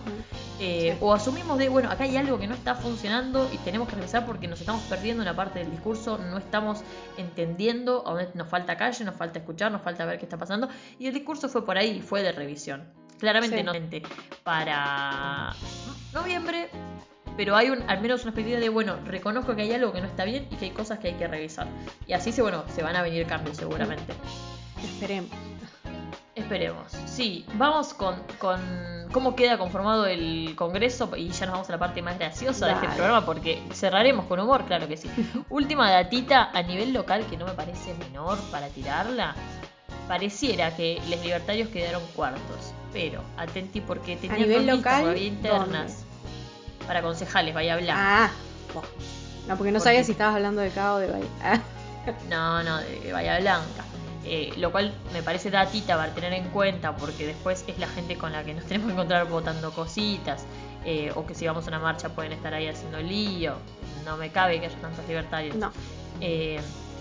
[0.60, 0.98] Eh, Sí.
[1.00, 4.24] O asumimos de, bueno, acá hay algo que no está funcionando y tenemos que revisar
[4.26, 6.82] porque nos estamos perdiendo una parte del discurso, no estamos
[7.16, 10.68] entendiendo, a dónde nos falta calle, nos falta escuchar, nos falta ver qué está pasando.
[10.98, 12.84] Y el discurso fue por ahí, fue de revisión.
[13.18, 13.62] Claramente Sí.
[13.62, 14.08] no
[14.44, 15.54] para
[16.12, 16.68] noviembre,
[17.36, 20.06] pero hay un, al menos una expectativa de, bueno, reconozco que hay algo que no
[20.06, 21.66] está bien y que hay cosas que hay que revisar.
[22.06, 24.12] Y así se, bueno, se van a venir cambios seguramente.
[24.82, 25.30] Esperemos.
[26.36, 26.92] Esperemos.
[27.06, 28.60] Sí, vamos con, con
[29.10, 32.72] cómo queda conformado el Congreso y ya nos vamos a la parte más graciosa de
[32.74, 35.10] este programa porque cerraremos con humor, claro que sí.
[35.48, 39.34] Última datita a nivel local que no me parece menor para tirarla.
[40.08, 45.26] Pareciera que los libertarios quedaron cuartos, pero atenti porque tenían nivel dos listas local, todavía
[45.26, 46.04] internas
[46.86, 48.26] para concejales, Bahía Blanca.
[48.26, 48.30] Ah,
[49.48, 50.04] no, porque no ¿Por sabía qué?
[50.04, 51.26] si estabas hablando de Cabo de Bahía.
[51.42, 51.60] Ah,
[52.28, 53.85] No, no, de Bahía Blanca.
[54.28, 58.16] Eh, lo cual me parece datita para tener en cuenta porque después es la gente
[58.16, 60.44] con la que nos tenemos que encontrar votando cositas
[60.84, 63.54] eh, o que si vamos a una marcha pueden estar ahí haciendo lío.
[64.04, 65.54] No me cabe que haya tantos libertarios.
[65.56, 65.70] no,
[66.20, 66.58] Eh,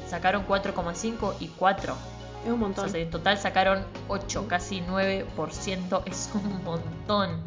[0.07, 1.95] sacaron 4,5 y 4.
[2.43, 2.89] es un O montón.
[2.91, 6.03] sea, en total sacaron 8, casi 9%.
[6.05, 7.41] Es un montón.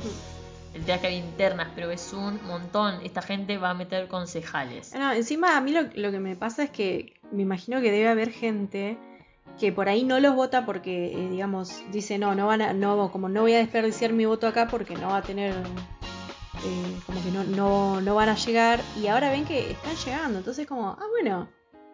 [0.75, 3.01] El tema que hay internas, pero es un montón.
[3.05, 4.93] Esta gente va a meter concejales.
[4.95, 8.09] No, encima a mí lo, lo que me pasa es que me imagino que debe
[8.09, 8.99] haber gente
[9.59, 13.11] que por ahí no los vota porque, eh, digamos, dice no, no van a, no,
[13.11, 15.53] como no voy a desperdiciar mi voto acá porque no va a tener,
[16.65, 20.39] eh, como que no, no, no van a llegar y ahora ven que están llegando,
[20.39, 21.49] entonces como, ah bueno,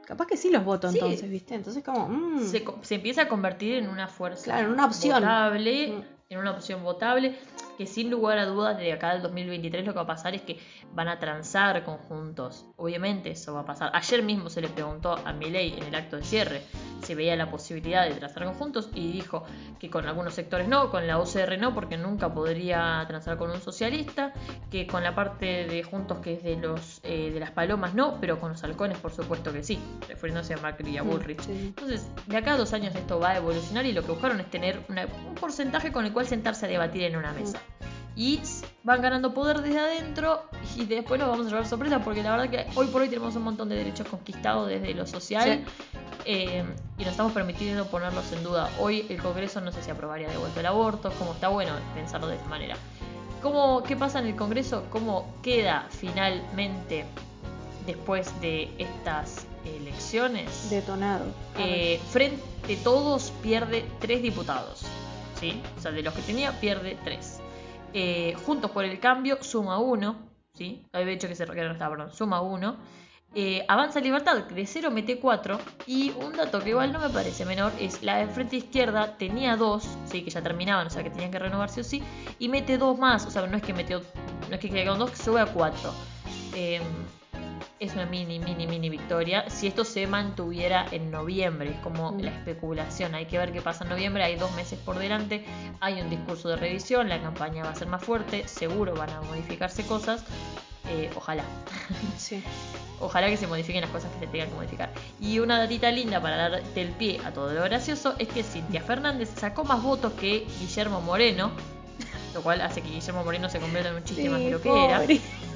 [0.06, 0.98] capaz que sí los voto Sí.
[0.98, 1.54] entonces, ¿viste?
[1.54, 5.20] Entonces como, mm, se, se empieza a convertir en una fuerza Claro, en una opción.
[5.20, 6.02] votable, Mm.
[6.30, 7.36] en una opción votable,
[7.76, 10.42] que sin lugar a dudas de acá al 2023 lo que va a pasar es
[10.42, 10.58] que
[10.92, 12.66] van a transar conjuntos.
[12.76, 13.90] Obviamente eso va a pasar.
[13.94, 16.62] Ayer mismo se le preguntó a Milei en el acto de cierre
[17.02, 19.44] si veía la posibilidad de transar conjuntos y dijo
[19.78, 23.60] que con algunos sectores no, con la UCR no, porque nunca podría transar con un
[23.60, 24.32] socialista,
[24.70, 28.18] que con la parte de juntos que es de los eh, de las palomas no,
[28.20, 31.40] pero con los halcones por supuesto que sí, refiriéndose a Macri y a mm, Bullrich.
[31.42, 31.52] sí.
[31.76, 34.50] Entonces, de acá a dos años esto va a evolucionar y lo que buscaron es
[34.50, 37.58] tener una- un porcentaje con el cual sentarse a debatir en una mesa.
[38.16, 38.40] Y
[38.84, 40.44] van ganando poder desde adentro
[40.76, 43.34] y después nos vamos a llevar sorpresa porque la verdad que hoy por hoy tenemos
[43.34, 45.64] un montón de derechos conquistados desde lo social
[46.24, 46.64] eh,
[46.96, 48.70] y nos estamos permitiendo ponerlos en duda.
[48.78, 52.28] Hoy el Congreso no sé si aprobaría de vuelta el aborto, como está bueno pensarlo
[52.28, 52.76] de esa manera.
[53.42, 54.84] ¿Cómo, ¿Qué pasa en el Congreso?
[54.90, 57.04] ¿Cómo queda finalmente
[57.84, 60.70] después de estas elecciones?
[60.70, 61.26] Detonado.
[61.58, 64.84] Eh, frente todos pierde tres diputados.
[65.38, 65.60] ¿sí?
[65.76, 67.40] O sea, de los que tenía pierde tres.
[67.94, 70.28] Eh, Juntos por el cambio suma uno.
[70.52, 70.86] ¿sí?
[70.92, 72.10] Había dicho que se que no perdón.
[72.10, 72.76] Suma uno.
[73.36, 75.58] Eh, Avanza Libertad de cero mete cuatro.
[75.86, 79.56] Y un dato que igual no me parece menor es la de frente izquierda tenía
[79.56, 82.02] dos, sí, que ya terminaban, o sea que tenían que renovarse o sí,
[82.38, 84.02] y mete dos más, o sea, no es que metió,
[84.48, 85.92] no es que quede con dos, que sube a cuatro.
[86.54, 86.80] Eh,
[87.80, 89.48] es una mini, mini, mini victoria.
[89.50, 92.20] Si esto se mantuviera en noviembre, es como Mm.
[92.20, 93.14] la especulación.
[93.14, 94.22] Hay que ver qué pasa en noviembre.
[94.24, 95.44] Hay dos meses por delante.
[95.80, 97.08] Hay un discurso de revisión.
[97.08, 98.46] La campaña va a ser más fuerte.
[98.48, 100.24] Seguro van a modificarse cosas.
[100.88, 101.44] Eh, ojalá.
[102.18, 102.42] Sí.
[103.00, 104.90] Ojalá que se modifiquen las cosas que se tengan que modificar.
[105.20, 108.80] Y una datita linda para darte el pie a todo lo gracioso es que Cintia
[108.82, 111.50] Fernández sacó más votos que Guillermo Moreno.
[112.34, 114.60] Lo cual hace que Guillermo Moreno se convierta en un chiste Sí, más de lo
[114.60, 115.02] que era.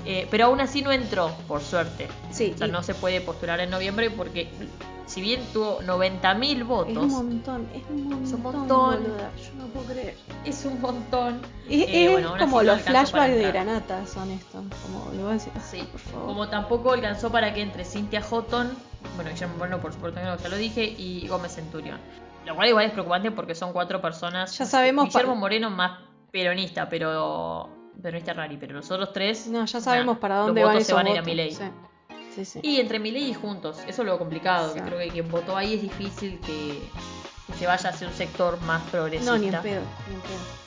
[0.07, 2.09] Eh, pero aún así no entró, por suerte.
[2.31, 4.49] Sí, O sea, y no se puede postular en noviembre porque
[5.07, 8.25] si bien tuvo 90.000 es votos, un montón, es un montón.
[8.25, 8.69] Es un montón.
[9.03, 10.15] boluda, Yo no puedo creer.
[10.45, 11.41] es un montón.
[11.69, 13.49] Es, Eh, es bueno, como los flashbacks de.
[13.49, 14.63] Granata son estos.
[14.83, 16.27] Como le voy a decir, "Ah, Sí, por favor.
[16.27, 18.71] como tampoco alcanzó para que entre Cintia Houghton,
[19.17, 21.99] bueno, Guillermo Moreno por supuesto ya lo dije, y Gómez Centurión.
[22.47, 24.57] Lo cual igual es preocupante porque son cuatro personas.
[24.57, 25.99] Ya sabemos Guillermo Moreno más
[26.31, 27.69] peronista, pero
[28.03, 29.47] peronista rari, pero los otros tres.
[29.49, 31.21] No, ya sabemos nah, para los dónde van votos esos se van a ir a
[31.21, 31.27] votos.
[31.27, 31.53] Milei.
[31.53, 31.65] Sí,
[32.35, 32.61] sí, sí.
[32.63, 35.75] Y entre Milei y Juntos, eso es lo complicado, que creo que quien votó ahí
[35.75, 36.81] es difícil que,
[37.47, 39.33] que se vaya hacia un sector más progresista.
[39.33, 40.59] No, ni en pedo, ni en pedo.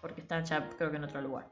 [0.00, 1.46] Porque están ya creo que en otro lugar.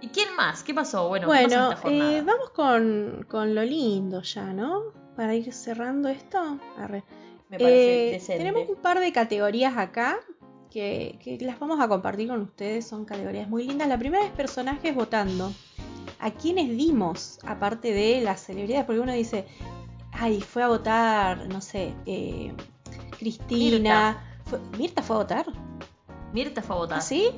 [0.00, 0.62] ¿Y quién más?
[0.62, 1.08] ¿Qué pasó?
[1.08, 2.12] Bueno, ¿qué pasó en Bueno, esta jornada?
[2.12, 4.82] eh, vamos con, con lo lindo ya, ¿no?
[5.16, 6.58] Para ir cerrando esto.
[6.76, 7.02] Arre.
[7.48, 10.18] Me parece Eh, tenemos un par de categorías acá
[10.70, 12.86] que, que las vamos a compartir con ustedes.
[12.86, 13.88] Son categorías muy lindas.
[13.88, 15.52] La primera es personajes votando.
[16.20, 17.38] ¿A quiénes dimos?
[17.46, 18.84] Aparte de las celebridades.
[18.86, 19.46] Porque uno dice,
[20.12, 22.52] ay, fue a votar, no sé, eh,
[23.18, 24.24] Cristina.
[24.46, 25.46] Fue- ¿Mirta fue a votar?
[26.32, 26.98] Mirta fue a votar.
[26.98, 27.30] ¿Ah, sí?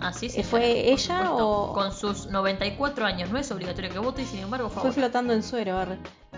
[0.00, 3.30] Ah, sí, Eh, señora, ¿fue ella o- Con sus 94 años.
[3.30, 5.04] No es obligatorio que vote y sin embargo fue a Fue votar.
[5.04, 5.78] flotando en suero.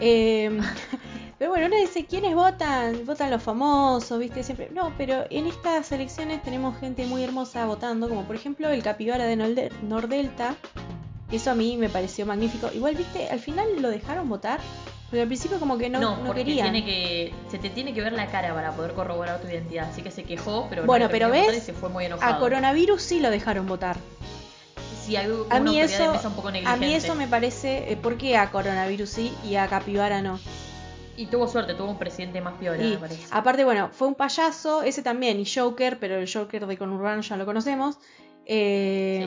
[0.00, 0.58] Eh,
[1.38, 3.04] Pero bueno, uno dice, ¿quiénes votan?
[3.04, 4.42] Votan los famosos, ¿viste?
[4.42, 4.68] Siempre.
[4.72, 9.24] No, pero en estas elecciones tenemos gente muy hermosa votando, como por ejemplo el capibara
[9.26, 10.54] de Nordelta.
[11.32, 12.70] Eso a mí me pareció magnífico.
[12.72, 13.28] Igual, ¿viste?
[13.28, 14.60] Al final lo dejaron votar.
[15.10, 16.72] Porque al principio como que no, No, no, querían.
[16.72, 19.88] tiene que, se te tiene que ver la cara para poder corroborar tu identidad.
[19.90, 21.42] Así que se quejó, pero no Bueno, pero ¿ves?
[21.42, 22.34] votar y se fue muy enojado.
[22.34, 23.96] A coronavirus sí lo dejaron votar.
[25.04, 26.80] Sí, hay una A mí autoridad eso, de mesa un poco a negligente.
[26.86, 30.38] mí eso me parece, eh, ¿por qué a coronavirus sí y a capibara no?
[31.16, 33.26] Y tuvo suerte, tuvo un presidente más piola, Y me parece.
[33.30, 37.36] aparte, bueno, fue un payaso, ese también, y Joker, pero el Joker de Conurbano ya
[37.36, 37.98] lo conocemos.
[38.46, 39.26] Eh,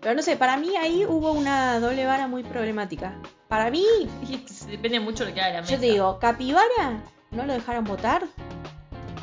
[0.00, 3.14] Pero no sé, para mí ahí hubo una doble vara muy problemática.
[3.48, 3.84] Para mí,
[4.70, 5.72] depende mucho de lo que haga la mesa.
[5.74, 8.24] yo te digo, Capibara no lo dejaron votar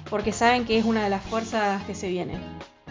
[0.10, 2.38] porque saben que es una de las fuerzas que se viene,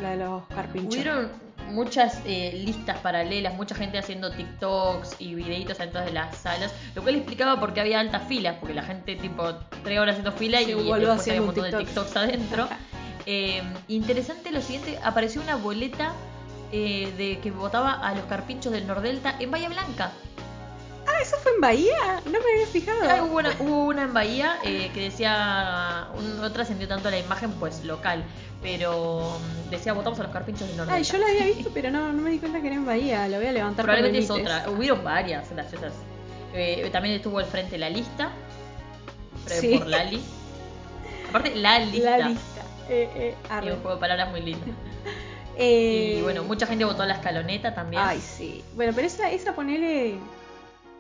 [0.01, 0.95] la de los carpinchos.
[0.95, 1.31] Hubieron
[1.73, 7.03] muchas eh, listas paralelas, mucha gente haciendo TikToks y videitos dentro de las salas, lo
[7.03, 10.59] cual explicaba por qué había altas filas, porque la gente tipo tres horas haciendo fila
[10.59, 11.87] Se y después había un montón de TikTok.
[11.87, 12.69] TikToks adentro.
[13.25, 16.13] Eh, interesante lo siguiente, apareció una boleta
[16.73, 20.11] eh, de que votaba a los carpinchos del Nordelta en Bahía Blanca.
[21.07, 22.21] Ah, ¿eso fue en Bahía?
[22.25, 22.99] No me había fijado.
[23.09, 27.19] Ah, hubo, una, hubo una en Bahía eh, que decía, un- no trascendió tanto la
[27.21, 28.25] imagen pues local,
[28.63, 30.97] pero mm, decía votamos a los carpinchos del Nordelta.
[30.97, 33.29] Ay, yo la había visto, pero no, no me di cuenta que era en Bahía.
[33.29, 34.71] La voy a levantar por Probablemente es otra.
[34.71, 35.93] Hubieron varias graciosas.
[36.55, 38.31] Eh, también estuvo al frente la lista.
[39.47, 39.79] Pero Sí.
[39.79, 40.23] por Lali.
[41.29, 42.19] Aparte, la lista.
[42.19, 42.63] La lista.
[42.89, 44.65] Eh, eh, Es un juego de palabras muy lindo.
[45.59, 48.03] Eh, Y bueno, mucha gente votó a la escaloneta también.
[48.03, 48.65] Ay, sí.
[48.75, 50.15] Bueno, pero esa, esa ponele.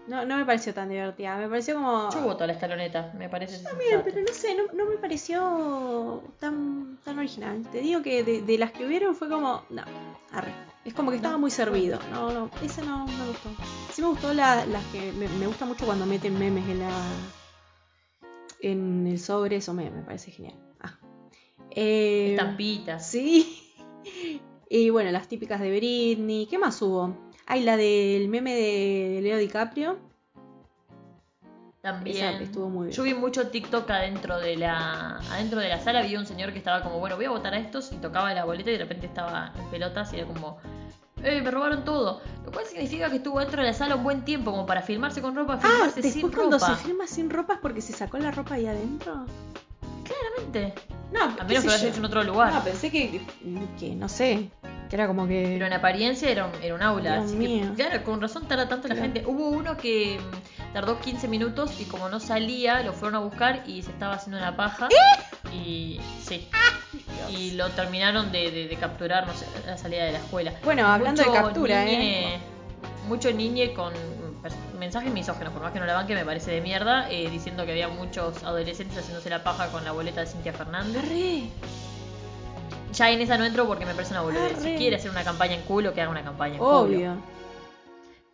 [0.08, 1.36] No, no me pareció tan divertida.
[1.36, 2.10] Me pareció como.
[2.12, 6.22] Yo voto a la escaloneta, me parece También, pero no sé, no, no me pareció
[6.40, 7.62] tan, tan original.
[7.70, 9.62] Te digo que de, de las que hubieron fue como.
[9.70, 9.82] No,
[10.32, 10.52] arre.
[10.84, 12.00] Es como que estaba muy servido.
[12.10, 13.50] No, no, esa no, no me gustó.
[13.92, 15.12] Sí me gustó la- las que.
[15.12, 16.90] Me, me gusta mucho cuando meten memes en la.
[18.60, 20.54] En el sobre, eso me, me parece genial.
[20.80, 20.98] Ah.
[21.70, 23.06] Eh, Estampitas.
[23.08, 23.58] Sí.
[24.74, 26.46] Y bueno, las típicas de Britney.
[26.46, 27.14] ¿Qué más hubo?
[27.46, 29.98] Hay la del meme de Leo DiCaprio.
[31.80, 32.16] También.
[32.34, 32.96] Esa estuvo muy bien.
[32.96, 36.58] Yo vi mucho TikTok adentro de la adentro de la sala, vi un señor que
[36.58, 39.06] estaba como, bueno, voy a votar a estos y tocaba la boleta y de repente
[39.06, 40.58] estaba en pelotas y era como,
[41.24, 42.20] eh, me robaron todo.
[42.44, 45.20] Lo cual significa que estuvo dentro de la sala un buen tiempo como para filmarse
[45.20, 46.76] con ropa, Ah, filmarse sin después cuando ropa.
[46.76, 49.26] se firma sin ropa es porque se sacó la ropa ahí adentro.
[50.04, 50.74] Claramente.
[51.12, 52.52] No, A menos que lo hayas hecho en otro lugar.
[52.52, 53.20] No, pensé que,
[53.78, 54.48] que no sé,
[54.88, 55.50] que era como que...
[55.52, 57.12] Pero en apariencia era un, era un aula.
[57.16, 57.66] Dios así mío.
[57.76, 59.12] que, claro, con razón tarda tanto la Claro.
[59.12, 59.30] gente.
[59.30, 63.62] Hubo uno que mm, tardó 15 minutos y como no salía, lo fueron a buscar
[63.66, 64.88] y se estaba haciendo una paja.
[65.52, 66.48] Y sí.
[67.30, 70.52] Y lo terminaron de, de- de capturar, no sé, a la salida de la escuela.
[70.64, 72.38] Bueno, hablando de captura, niñe- ¿eh?
[73.06, 73.92] Mucho niñe con
[74.78, 77.72] mensajes misógenos, por más que no la banque, me parece de mierda, eh, diciendo que
[77.72, 81.02] había muchos adolescentes haciéndose la paja con la boleta de Cintia Fernández.
[81.04, 81.48] Arre.
[82.92, 84.58] Ya en esa no entro porque me parece una boludez.
[84.58, 86.80] Si quiere hacer una campaña en culo, que haga una campaña en culo.
[86.80, 87.16] Obvio.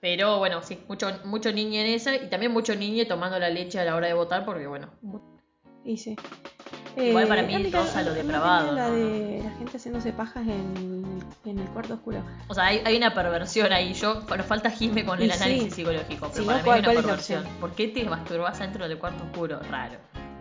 [0.01, 3.81] Pero bueno, sí, mucho, mucho niño en esa y también mucho niño tomando la leche
[3.81, 4.89] a la hora de votar porque bueno.
[5.85, 6.17] Y sí.
[7.07, 11.21] Igual para mí ¿dónde rosa quedó- lo depravado, La de la gente haciéndose pajas en,
[11.45, 12.23] en el cuarto oscuro.
[12.49, 13.95] O sea, hay, hay una perversión ahí.
[13.95, 16.93] Yo, nos falta Jime con el análisis psicológico, pero para no, mí hay ¿cuál- una
[16.93, 17.45] es perversión.
[17.61, 19.61] ¿Por qué te masturbas dentro del cuarto oscuro?
[19.71, 19.97] Raro.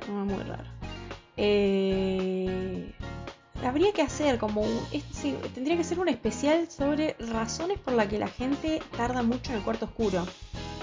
[0.08, 0.64] No, muy raro.
[1.36, 2.92] Eh,
[3.64, 7.94] habría que hacer como un, es- sí, tendría que ser un especial sobre razones por
[7.94, 10.26] las que la gente tarda mucho en el cuarto oscuro.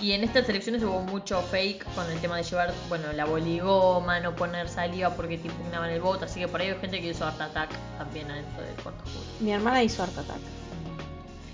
[0.05, 4.21] Y en estas elecciones hubo mucho fake con el tema de llevar, bueno, la boligoma,
[4.21, 6.27] no poner saliva porque te impugnaban el voto.
[6.27, 9.25] Así que por ahí hay gente que hizo Art Attack también adentro del cuarto oscuro.
[9.41, 10.37] Mi hermana hizo Art Attack.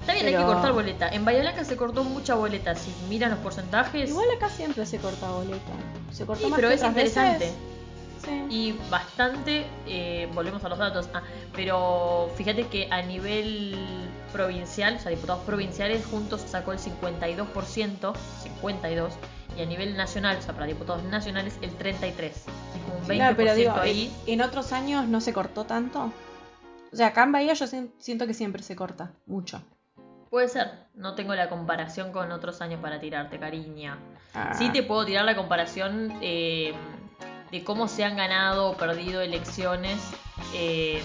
[0.01, 1.09] Está bien, hay que cortar boleta.
[1.11, 2.75] En Bahía Blanca se cortó mucha boleta.
[2.75, 4.11] Si miran los porcentajes.
[4.11, 5.73] Igual acá siempre se corta boleta.
[6.11, 7.45] Se cortó Sí, más pero que es otras interesante.
[7.45, 7.59] veces.
[8.25, 8.47] Sí.
[8.51, 11.23] Y bastante, eh, volvemos a los datos, ah,
[11.55, 13.77] pero fíjate que a nivel
[14.33, 18.13] provincial, o sea, diputados provinciales juntos sacó el 52%,
[18.43, 19.13] 52,
[19.57, 22.37] y a nivel nacional, o sea, para diputados nacionales, el 33.
[22.37, 22.45] Es
[22.85, 24.13] como un 20% Claro, pero digo, ahí.
[24.27, 26.13] en, otros años no se cortó tanto.
[26.93, 29.13] O sea, acá en Bahía yo sien- siento que siempre se corta.
[29.27, 29.63] Mucho.
[30.31, 33.99] Puede ser, no tengo la comparación con otros años para tirarte, cariña.
[34.35, 34.55] Ah.
[34.55, 36.73] Sí te puedo tirar la comparación eh,
[37.51, 39.99] de cómo se han ganado o perdido elecciones.
[40.55, 41.03] eh,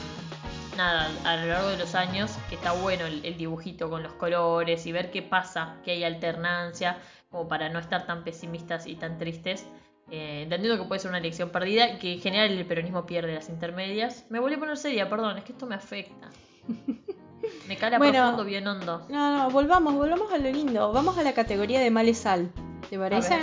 [0.76, 4.14] nada, a lo largo de los años, que está bueno el, el dibujito con los
[4.14, 6.98] colores y ver qué pasa, que hay alternancia,
[7.30, 9.66] como para no estar tan pesimistas y tan tristes.
[10.12, 13.34] Eh, entendiendo que puede ser una elección perdida y que en general el peronismo pierde
[13.34, 14.26] las intermedias.
[14.30, 16.30] Me volví a poner seria, perdón, es que esto me afecta.
[17.68, 18.14] Me cala Bueno.
[18.22, 19.06] profundo, bien hondo.
[19.10, 20.92] No, no, volvamos, volvamos a lo lindo.
[20.92, 22.52] Vamos a la categoría de males sal.
[22.90, 23.36] ¿Te parece?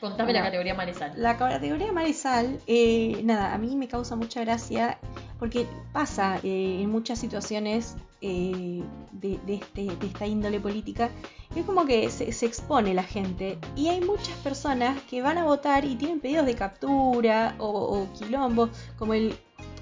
[0.00, 1.12] Contame la categoría Maresal.
[1.16, 4.98] La categoría Maresal, eh, nada, a mí me causa mucha gracia
[5.38, 8.82] porque pasa eh, en muchas situaciones eh,
[9.12, 11.10] de, de este, de esta índole política.
[11.54, 15.44] Es como que se, se expone la gente y hay muchas personas que van a
[15.44, 19.34] votar y tienen pedidos de captura o, o quilombo, como el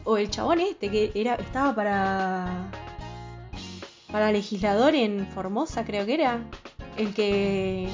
[0.05, 2.71] o el chabón este que era estaba para
[4.11, 6.41] para legislador en Formosa, creo que era
[6.97, 7.89] el que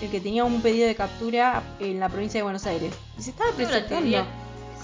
[0.00, 2.94] el que tenía un pedido de captura en la provincia de Buenos Aires.
[3.18, 4.26] Y se estaba presentando.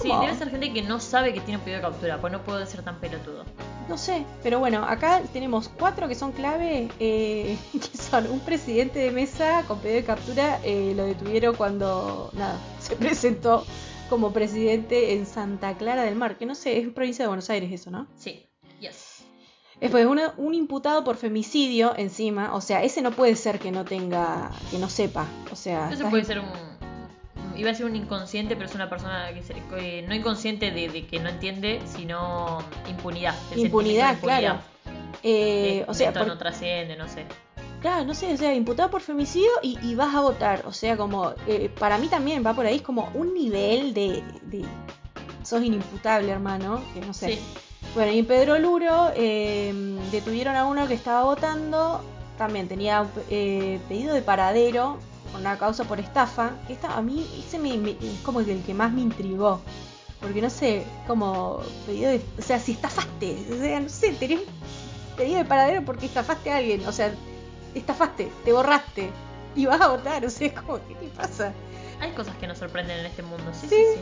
[0.01, 2.41] Sí, debe ser gente que no sabe que tiene un pedido de captura, pues no
[2.43, 3.45] puede ser tan pelotudo.
[3.87, 8.99] No sé, pero bueno, acá tenemos cuatro que son clave, eh, que son un presidente
[8.99, 13.65] de mesa con pedido de captura, eh, lo detuvieron cuando, nada, se presentó
[14.09, 17.71] como presidente en Santa Clara del Mar, que no sé, es provincia de Buenos Aires
[17.71, 18.07] eso, ¿no?
[18.17, 18.44] Sí.
[19.85, 23.85] Después, uno- un imputado por femicidio encima, o sea, ese no puede ser que no
[23.85, 25.89] tenga, que no sepa, o sea...
[25.91, 26.47] Eso puede ser un.
[27.57, 30.89] Iba a ser un inconsciente, pero es una persona que, se- que no inconsciente de,
[30.89, 32.59] de que no entiende, sino
[32.89, 33.33] impunidad.
[33.55, 34.59] Impunidad, claro.
[35.23, 37.25] Eh, De- o sea, por- no trasciende, no sé.
[37.81, 40.63] Claro, no sé, o sea, imputado por femicidio y, y vas a votar.
[40.65, 44.21] O sea, como, eh, para mí también va por ahí, es como un nivel de,
[44.43, 44.65] de-
[45.43, 47.35] Sos inimputable, hermano, que no sé.
[47.35, 47.39] Sí.
[47.95, 49.73] Bueno, y en Pedro Luro eh,
[50.11, 52.01] detuvieron a uno que estaba votando,
[52.37, 54.97] también tenía eh, pedido de paradero
[55.31, 58.61] con una causa por estafa, que esta, a mí ese me, me- es como el
[58.63, 59.61] que más me intrigó.
[60.19, 62.21] Porque no sé, como pedido de...
[62.37, 64.41] O sea, si estafaste, o sea, no sé, tenés
[65.15, 67.13] pedido de paradero porque estafaste a alguien, o sea,
[67.73, 69.09] estafaste, te borraste
[69.55, 71.53] y vas a votar, o sea, es como, ¿qué te pasa?
[72.01, 73.75] Hay cosas que nos sorprenden en este mundo, sí, Sí.
[73.75, 73.99] sí, sí.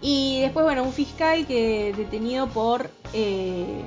[0.00, 3.82] Y después, bueno, un fiscal que detenido por, eh,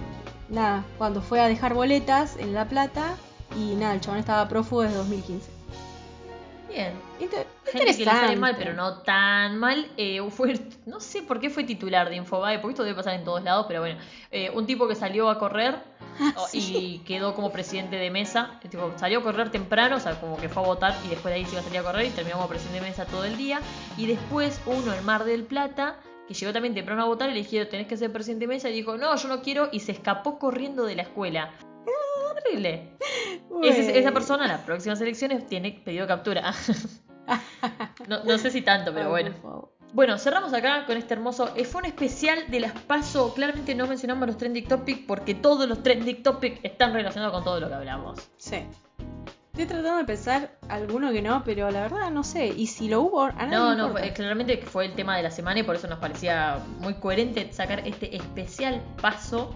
[0.49, 3.16] nada, cuando fue a dejar boletas en La Plata
[3.57, 5.52] y nada, el chabón estaba prófugo desde 2015.
[6.74, 6.93] Bien.
[7.19, 8.57] Inter- Gente que le sale mal, interesante.
[8.63, 9.88] pero no tan mal.
[9.97, 13.24] eh, fue, no sé por qué fue titular de Infobae, porque esto debe pasar en
[13.24, 13.99] todos lados, pero bueno.
[14.32, 15.76] eh, un tipo que salió a correr
[16.36, 16.76] o- sí.
[16.76, 18.59] y quedó como presidente de mesa.
[18.63, 21.32] El tipo salió a correr temprano, o sea, como que fue a votar y después
[21.34, 23.24] de ahí se iba a salir a correr y terminó como presidente de mesa todo
[23.26, 23.61] el día.
[23.97, 25.97] Y después uno en Mar del Plata,
[26.28, 28.69] que llegó también temprano a votar y le dijeron, tenés que ser presidente de mesa,
[28.69, 31.51] y dijo, no, yo no quiero, y se escapó corriendo de la escuela.
[32.36, 32.97] Horrible.
[33.63, 36.53] Ese- esa persona en las próximas elecciones tiene pedido captura.
[38.07, 39.31] no, no sé si tanto, pero bueno.
[39.93, 41.53] Bueno, cerramos acá con este hermoso.
[41.55, 43.34] eh, fue un especial de las PASO.
[43.36, 47.59] Claramente no mencionamos los trending topics porque todos los trending topics están relacionados con todo
[47.59, 48.19] lo que hablamos.
[48.38, 48.57] Sí.
[49.51, 52.47] Estoy tratando de pensar alguno que no, pero la verdad no sé.
[52.47, 55.29] Y si lo hubo, a nadie No, no, fue- claramente fue el tema de la
[55.29, 59.55] semana y por eso nos parecía muy coherente sacar este especial paso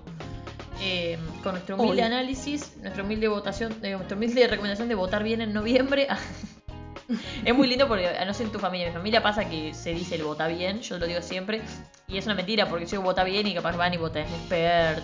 [0.81, 2.05] eh, con nuestro humilde Obvio.
[2.05, 6.07] análisis, nuestra humilde votación, eh, nuestra humilde recomendación de votar bien en noviembre.
[7.45, 9.73] es muy lindo porque, a no ser en tu familia, en mi familia pasa que
[9.73, 11.61] se dice el vota bien, yo lo digo siempre,
[12.07, 15.03] y es una mentira porque yo vota bien y capaz van y votan expert.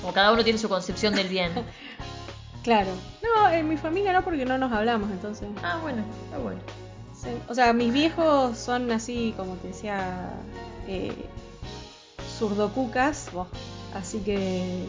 [0.00, 1.52] Como cada uno tiene su concepción del bien.
[2.64, 2.88] Claro.
[3.22, 5.46] No, en mi familia no, porque no nos hablamos, entonces.
[5.62, 6.60] Ah, bueno, está bueno.
[7.14, 7.28] Sí.
[7.46, 10.30] O sea, mis viejos son así, como te decía,
[10.88, 11.12] eh,
[12.38, 13.30] zurdocucas.
[13.32, 13.48] Buah.
[13.94, 14.86] Así que.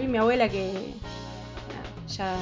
[0.00, 0.94] Y mi abuela que
[2.08, 2.36] ya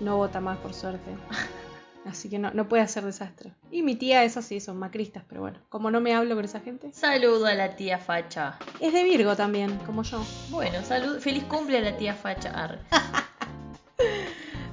[0.00, 1.10] no vota más, por suerte.
[2.06, 3.52] Así que no, no puede hacer desastre.
[3.70, 6.60] Y mi tía, esas sí, son macristas, pero bueno, como no me hablo con esa
[6.60, 6.90] gente.
[6.92, 8.58] Saludo a la tía Facha.
[8.80, 10.24] Es de Virgo también, como yo.
[10.48, 12.78] Bueno, salud, feliz cumple a la tía Facha.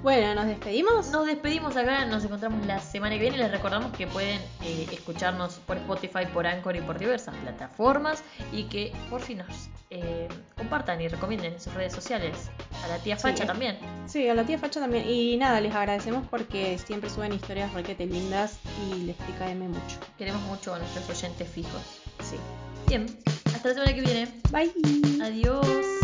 [0.08, 1.10] Bueno, nos despedimos.
[1.10, 3.38] Nos despedimos acá, nos encontramos la semana que viene.
[3.40, 8.24] Les recordamos que pueden eh, escucharnos por Spotify, por Anchor y por diversas plataformas.
[8.54, 12.50] Y que por fin nos eh, compartan y recomienden en sus redes sociales.
[12.86, 13.80] A la tía Facha también.
[14.06, 15.10] Sí, a la tía Facha también.
[15.10, 19.98] Y nada, les agradecemos porque siempre suben historias requete lindas y les TKM mucho.
[20.18, 21.82] Queremos mucho a nuestros oyentes fijos.
[22.24, 22.38] Sí.
[22.88, 23.08] Bien,
[23.54, 24.32] hasta la semana que viene.
[24.52, 24.72] Bye.
[25.22, 25.97] Adiós.